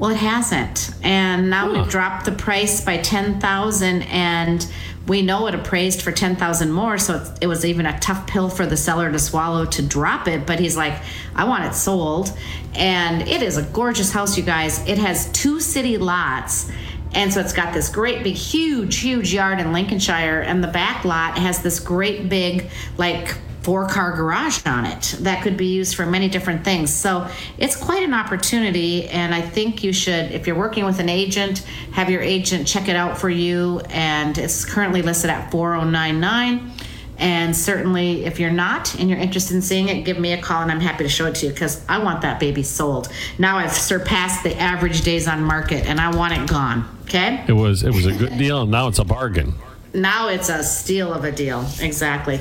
Well, 0.01 0.11
it 0.13 0.17
hasn't, 0.17 0.91
and 1.03 1.51
now 1.51 1.67
Huh. 1.67 1.83
we've 1.83 1.91
dropped 1.91 2.25
the 2.25 2.33
price 2.33 2.81
by 2.81 2.97
ten 2.97 3.39
thousand, 3.39 4.03
and 4.05 4.67
we 5.07 5.21
know 5.21 5.47
it 5.47 5.55
appraised 5.55 6.01
for 6.01 6.11
ten 6.11 6.37
thousand 6.37 6.73
more. 6.73 6.97
So 6.97 7.17
it, 7.17 7.29
it 7.43 7.47
was 7.47 7.67
even 7.67 7.85
a 7.85 8.01
tough 8.01 8.27
pill 8.27 8.49
for 8.49 8.65
the 8.65 8.79
seller 8.79 9.13
to 9.13 9.19
swallow 9.19 9.67
to 9.67 9.83
drop 9.83 10.27
it. 10.27 10.47
But 10.47 10.59
he's 10.59 10.75
like, 10.75 10.95
I 11.37 11.45
want 11.45 11.65
it 11.67 11.75
sold, 11.75 12.33
and 12.75 13.29
it 13.29 13.43
is 13.43 13.59
a 13.59 13.63
gorgeous 13.63 14.11
house, 14.11 14.39
you 14.39 14.43
guys. 14.43 14.85
It 14.89 14.97
has 14.97 15.31
two 15.33 15.61
city 15.61 15.99
lots. 15.99 16.73
And 17.13 17.31
so 17.31 17.41
it's 17.41 17.53
got 17.53 17.75
this 17.75 17.89
great 17.91 18.23
big, 18.23 18.37
huge, 18.37 19.01
huge 19.01 19.35
yard 19.35 19.61
in 19.61 19.73
Lincolnshire, 19.73 20.41
and 20.41 20.65
the 20.65 20.69
back 20.69 21.05
lot 21.05 21.37
has 21.37 21.61
this 21.61 21.79
great 21.79 22.29
big, 22.31 22.71
like, 22.97 23.37
four 23.63 23.87
car 23.87 24.13
garage 24.17 24.65
on 24.67 24.87
it 24.87 25.17
that 25.21 25.43
could 25.43 25.57
be 25.57 25.67
used 25.67 25.95
for 25.95 26.07
many 26.07 26.29
different 26.29 26.65
things. 26.65 26.93
So 26.93 27.29
it's 27.59 27.77
quite 27.77 28.03
an 28.03 28.15
opportunity, 28.15 29.09
and 29.09 29.35
I 29.35 29.43
think 29.43 29.85
you 29.85 29.93
should, 29.93 30.33
if 30.33 30.47
you're 30.47 30.59
working 30.59 30.85
with 30.85 30.99
an 30.99 31.09
agent, 31.09 31.61
have 31.93 32.11
your 32.11 32.23
agent 32.23 32.67
check 32.67 32.89
it 32.89 32.97
out 32.97 33.19
for 33.19 33.29
you. 33.29 33.81
And 33.91 34.37
it's 34.39 34.65
currently 34.65 35.03
listed 35.03 35.31
at 35.31 35.51
4099. 35.51 36.73
And 37.19 37.55
certainly, 37.55 38.25
if 38.25 38.41
you're 38.41 38.51
not 38.51 38.95
and 38.99 39.11
you're 39.11 39.19
interested 39.19 39.55
in 39.55 39.61
seeing 39.61 39.91
it, 39.91 40.05
give 40.05 40.19
me 40.19 40.33
a 40.33 40.41
call 40.41 40.63
and 40.63 40.73
I'm 40.73 40.81
happy 40.81 41.05
to 41.05 41.11
show 41.11 41.27
it 41.27 41.35
to 41.37 41.47
you 41.47 41.53
because 41.53 41.85
I 41.87 42.03
want 42.03 42.23
that 42.23 42.41
baby 42.41 42.63
sold. 42.63 43.13
Now 43.39 43.59
I've 43.59 43.75
surpassed 43.75 44.43
the 44.43 44.57
average 44.57 45.03
days 45.03 45.29
on 45.29 45.45
market 45.45 45.85
and 45.85 46.01
I 46.01 46.17
want 46.17 46.33
it 46.33 46.49
gone. 46.49 46.89
Okay? 47.05 47.45
It 47.47 47.53
was 47.53 47.83
it 47.83 47.93
was 47.93 48.07
a 48.07 48.13
good 48.13 48.39
deal. 48.39 48.63
and 48.63 48.71
Now 48.71 48.89
it's 48.89 48.99
a 48.99 49.05
bargain. 49.05 49.53
Now 49.93 50.29
it's 50.29 50.49
a 50.49 50.65
steal 50.65 51.13
of 51.13 51.25
a 51.25 51.33
deal. 51.33 51.67
Exactly. 51.81 52.41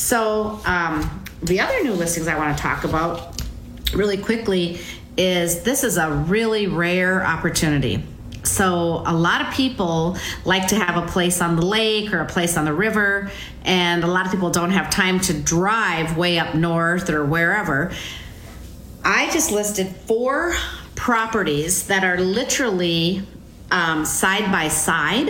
So, 0.00 0.58
um, 0.64 1.22
the 1.42 1.60
other 1.60 1.84
new 1.84 1.92
listings 1.92 2.26
I 2.26 2.34
want 2.38 2.56
to 2.56 2.62
talk 2.62 2.84
about 2.84 3.42
really 3.94 4.16
quickly 4.16 4.80
is 5.18 5.62
this 5.62 5.84
is 5.84 5.98
a 5.98 6.10
really 6.10 6.66
rare 6.66 7.22
opportunity. 7.22 8.02
So, 8.42 9.02
a 9.04 9.12
lot 9.12 9.42
of 9.42 9.52
people 9.52 10.16
like 10.46 10.68
to 10.68 10.76
have 10.76 10.96
a 10.96 11.06
place 11.06 11.42
on 11.42 11.56
the 11.56 11.66
lake 11.66 12.14
or 12.14 12.20
a 12.20 12.24
place 12.24 12.56
on 12.56 12.64
the 12.64 12.72
river, 12.72 13.30
and 13.62 14.02
a 14.02 14.06
lot 14.06 14.24
of 14.24 14.32
people 14.32 14.48
don't 14.48 14.70
have 14.70 14.88
time 14.88 15.20
to 15.20 15.34
drive 15.34 16.16
way 16.16 16.38
up 16.38 16.54
north 16.54 17.10
or 17.10 17.26
wherever. 17.26 17.92
I 19.04 19.30
just 19.30 19.52
listed 19.52 19.86
four 19.86 20.54
properties 20.94 21.88
that 21.88 22.04
are 22.04 22.18
literally 22.18 23.22
um, 23.70 24.06
side 24.06 24.50
by 24.50 24.68
side 24.68 25.28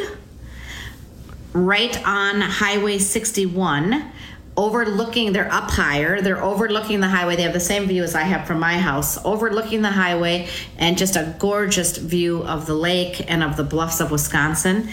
right 1.52 1.96
on 2.06 2.40
Highway 2.40 2.98
61, 2.98 4.12
overlooking, 4.60 5.32
they're 5.32 5.50
up 5.50 5.70
higher, 5.70 6.20
they're 6.20 6.44
overlooking 6.44 7.00
the 7.00 7.08
highway. 7.08 7.34
They 7.34 7.44
have 7.44 7.54
the 7.54 7.60
same 7.60 7.86
view 7.86 8.04
as 8.04 8.14
I 8.14 8.24
have 8.24 8.46
from 8.46 8.60
my 8.60 8.76
house, 8.76 9.18
overlooking 9.24 9.80
the 9.80 9.90
highway, 9.90 10.48
and 10.76 10.98
just 10.98 11.16
a 11.16 11.34
gorgeous 11.38 11.96
view 11.96 12.42
of 12.44 12.66
the 12.66 12.74
lake 12.74 13.24
and 13.26 13.42
of 13.42 13.56
the 13.56 13.64
bluffs 13.64 14.00
of 14.00 14.10
Wisconsin. 14.10 14.90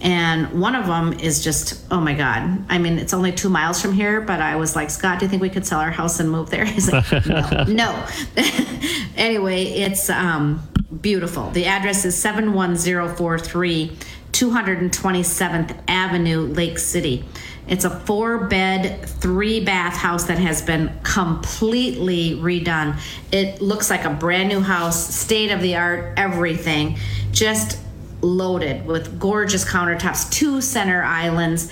And 0.00 0.60
one 0.60 0.76
of 0.76 0.86
them 0.86 1.14
is 1.14 1.42
just, 1.42 1.84
oh 1.90 2.00
my 2.00 2.14
God. 2.14 2.64
I 2.68 2.78
mean, 2.78 2.96
it's 2.96 3.12
only 3.12 3.32
two 3.32 3.48
miles 3.48 3.82
from 3.82 3.92
here, 3.92 4.20
but 4.20 4.40
I 4.40 4.54
was 4.54 4.76
like, 4.76 4.88
Scott, 4.88 5.18
do 5.18 5.24
you 5.24 5.28
think 5.28 5.42
we 5.42 5.50
could 5.50 5.66
sell 5.66 5.80
our 5.80 5.90
house 5.90 6.20
and 6.20 6.30
move 6.30 6.50
there? 6.50 6.64
He's 6.78 6.92
like, 6.92 7.26
no. 7.26 7.64
no. 7.66 8.06
anyway, 9.16 9.64
it's 9.64 10.08
um, 10.10 10.62
beautiful. 11.00 11.50
The 11.50 11.66
address 11.66 12.04
is 12.04 12.16
71043 12.16 13.96
227th 14.30 15.76
Avenue, 15.88 16.42
Lake 16.42 16.78
City. 16.78 17.24
It's 17.68 17.84
a 17.84 17.90
four 17.90 18.38
bed, 18.46 19.06
three 19.06 19.62
bath 19.64 19.94
house 19.94 20.24
that 20.24 20.38
has 20.38 20.62
been 20.62 20.92
completely 21.02 22.36
redone. 22.36 22.98
It 23.30 23.60
looks 23.60 23.90
like 23.90 24.04
a 24.04 24.10
brand 24.10 24.48
new 24.48 24.60
house, 24.60 25.14
state 25.14 25.50
of 25.50 25.60
the 25.60 25.76
art, 25.76 26.14
everything. 26.16 26.98
Just 27.30 27.78
loaded 28.20 28.86
with 28.86 29.20
gorgeous 29.20 29.64
countertops, 29.64 30.30
two 30.30 30.60
center 30.60 31.02
islands, 31.02 31.70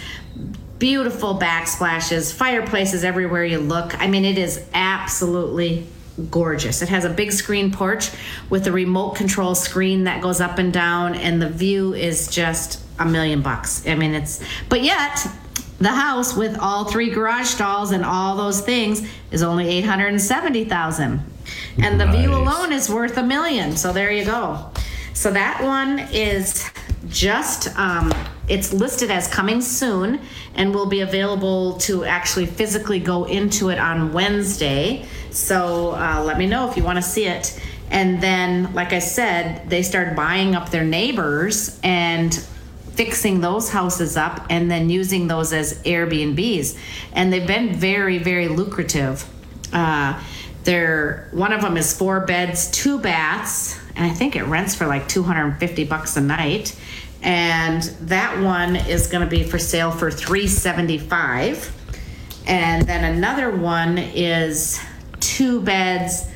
beautiful 0.79 1.39
backsplashes, 1.39 2.33
fireplaces 2.33 3.03
everywhere 3.03 3.45
you 3.45 3.59
look. 3.59 3.99
I 4.01 4.07
mean, 4.07 4.25
it 4.25 4.39
is 4.39 4.65
absolutely 4.75 5.87
gorgeous. 6.31 6.83
It 6.83 6.89
has 6.89 7.05
a 7.05 7.11
big 7.11 7.33
screen 7.33 7.73
porch 7.73 8.11
with 8.49 8.67
a 8.67 8.73
remote 8.73 9.17
control 9.17 9.55
screen 9.55 10.05
that 10.05 10.23
goes 10.23 10.41
up 10.41 10.59
and 10.59 10.73
down, 10.73 11.15
and 11.15 11.41
the 11.41 11.49
view 11.49 11.95
is 11.95 12.29
just 12.29 12.81
a 12.99 13.05
million 13.05 13.43
bucks. 13.43 13.87
I 13.87 13.95
mean, 13.95 14.15
it's, 14.15 14.43
but 14.69 14.83
yet, 14.83 15.27
the 15.79 15.89
house 15.89 16.35
with 16.35 16.59
all 16.59 16.85
three 16.87 17.11
garage 17.11 17.47
stalls 17.47 17.91
and 17.93 18.05
all 18.05 18.37
those 18.37 18.61
things 18.61 19.07
is 19.31 19.43
only 19.43 19.69
870,000. 19.69 21.21
And 21.83 22.01
the 22.01 22.07
view 22.07 22.31
Nice. 22.31 22.37
alone 22.37 22.73
is 22.73 22.89
worth 22.89 23.17
a 23.19 23.23
million. 23.23 23.77
So 23.77 23.93
there 23.93 24.11
you 24.11 24.25
go. 24.25 24.71
So 25.13 25.31
that 25.33 25.63
one 25.63 26.01
is 26.13 26.69
just 27.09 27.77
um, 27.79 28.13
it's 28.49 28.73
listed 28.73 29.11
as 29.11 29.29
coming 29.29 29.61
soon 29.61 30.21
and 30.55 30.75
will 30.75 30.87
be 30.87 31.01
available 31.01 31.75
to 31.79 32.05
actually 32.05 32.47
physically 32.47 32.99
go 32.99 33.25
into 33.25 33.69
it 33.71 33.79
on 33.79 34.13
Wednesday. 34.13 35.07
So 35.31 35.93
uh, 35.93 36.23
let 36.25 36.39
me 36.39 36.47
know 36.47 36.71
if 36.71 36.77
you 36.77 36.85
want 36.85 36.97
to 36.97 37.03
see 37.03 37.27
it. 37.27 37.61
And 37.91 38.21
then, 38.21 38.73
like 38.75 38.93
I 38.93 38.99
said, 38.99 39.69
they 39.69 39.83
started 39.83 40.17
buying 40.17 40.55
up 40.55 40.71
their 40.71 40.85
neighbors 40.85 41.79
and 41.83 42.45
fixing 42.97 43.41
those 43.41 43.71
houses 43.71 44.17
up 44.17 44.47
and 44.49 44.71
then 44.71 44.91
using 44.91 45.29
those 45.29 45.53
as 45.53 45.83
Airbnbs. 45.83 46.79
And 47.13 47.33
they've 47.33 47.47
been 47.47 47.75
very, 47.75 48.19
very 48.19 48.49
lucrative. 48.49 49.25
Uh, 49.73 50.21
they're 50.65 51.29
one 51.31 51.53
of 51.53 51.61
them 51.61 51.77
is 51.77 51.97
four 51.97 52.21
beds, 52.21 52.71
two 52.71 52.99
baths, 52.99 53.79
and 53.95 54.05
I 54.05 54.13
think 54.13 54.35
it 54.35 54.45
rents 54.45 54.75
for 54.75 54.87
like 54.87 55.07
250 55.09 55.85
bucks 55.85 56.17
a 56.17 56.21
night. 56.21 56.77
And 57.23 57.83
that 58.03 58.43
one 58.43 58.77
is 58.77 59.07
going 59.07 59.23
to 59.23 59.31
be 59.31 59.43
for 59.43 59.59
sale 59.59 59.91
for 59.91 60.11
375. 60.11 61.73
And 62.47 62.87
then 62.87 63.17
another 63.17 63.51
one 63.51 63.99
is 63.99 64.81
two 65.21 65.61
beds, 65.63 66.29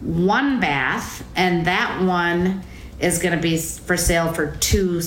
one 0.00 0.60
bath, 0.60 1.24
and 1.34 1.66
that 1.66 2.02
one 2.02 2.62
is 3.00 3.18
going 3.18 3.34
to 3.34 3.40
be 3.40 3.58
for 3.58 3.96
sale 3.96 4.32
for 4.32 4.56
two 4.56 5.00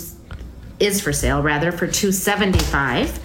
is 0.81 0.99
for 0.99 1.13
sale 1.13 1.41
rather 1.41 1.71
for 1.71 1.87
275 1.87 3.19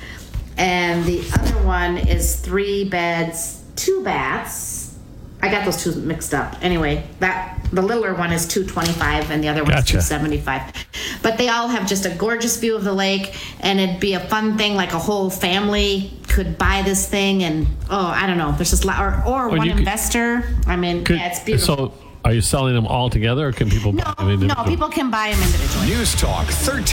and 0.59 1.05
the 1.05 1.21
other 1.35 1.63
one 1.67 1.97
is 1.99 2.37
three 2.41 2.89
beds 2.89 3.63
two 3.77 4.03
baths. 4.05 4.97
I 5.43 5.51
got 5.51 5.65
those 5.67 5.83
two 5.83 5.95
mixed 6.01 6.33
up. 6.35 6.57
Anyway 6.63 7.07
that 7.21 7.53
the 7.73 7.83
littler 7.83 8.15
one 8.15 8.33
is 8.33 8.47
225 8.47 9.31
and 9.31 9.43
the 9.43 9.49
other 9.49 9.63
one's 9.63 9.75
Gotcha. 9.75 9.99
275 9.99 11.21
but 11.23 11.37
they 11.37 11.49
all 11.49 11.69
have 11.69 11.87
just 11.89 12.07
a 12.07 12.11
gorgeous 12.11 12.57
view 12.59 12.77
of 12.77 12.85
the 12.85 12.93
lake 12.93 13.35
and 13.61 13.81
it'd 13.81 13.99
be 14.01 14.15
a 14.15 14.21
fun 14.21 14.57
thing 14.57 14.77
like 14.77 14.93
a 14.93 14.99
whole 14.99 15.29
family 15.29 16.13
could 16.29 16.57
buy 16.57 16.83
this 16.83 17.09
thing 17.09 17.43
and 17.43 17.67
oh 17.91 18.07
i 18.07 18.27
don't 18.27 18.39
know. 18.39 18.53
There's 18.53 18.71
just 18.71 18.85
lot 18.85 19.01
or, 19.01 19.23
or 19.27 19.49
one 19.49 19.67
you 19.67 19.73
could- 19.73 19.81
investor. 19.81 20.45
I 20.67 20.77
mean 20.77 21.05
Could- 21.05 21.17
yeah 21.19 21.29
it's 21.29 21.41
beautiful. 21.41 21.77
So, 21.77 21.93
are 22.25 22.33
you 22.33 22.41
selling 22.41 22.75
them 22.75 22.89
all 22.89 23.09
together, 23.09 23.47
or 23.47 23.53
can 23.53 23.71
people 23.71 23.93
no 23.93 24.03
buy 24.03 24.25
them 24.25 24.47
no 24.49 24.65
people 24.65 24.89
can 24.89 25.11
buy 25.13 25.31
them 25.31 25.41
individually. 25.43 25.87
News 25.87 26.13
Talk 26.17 26.47
13. 26.49 26.85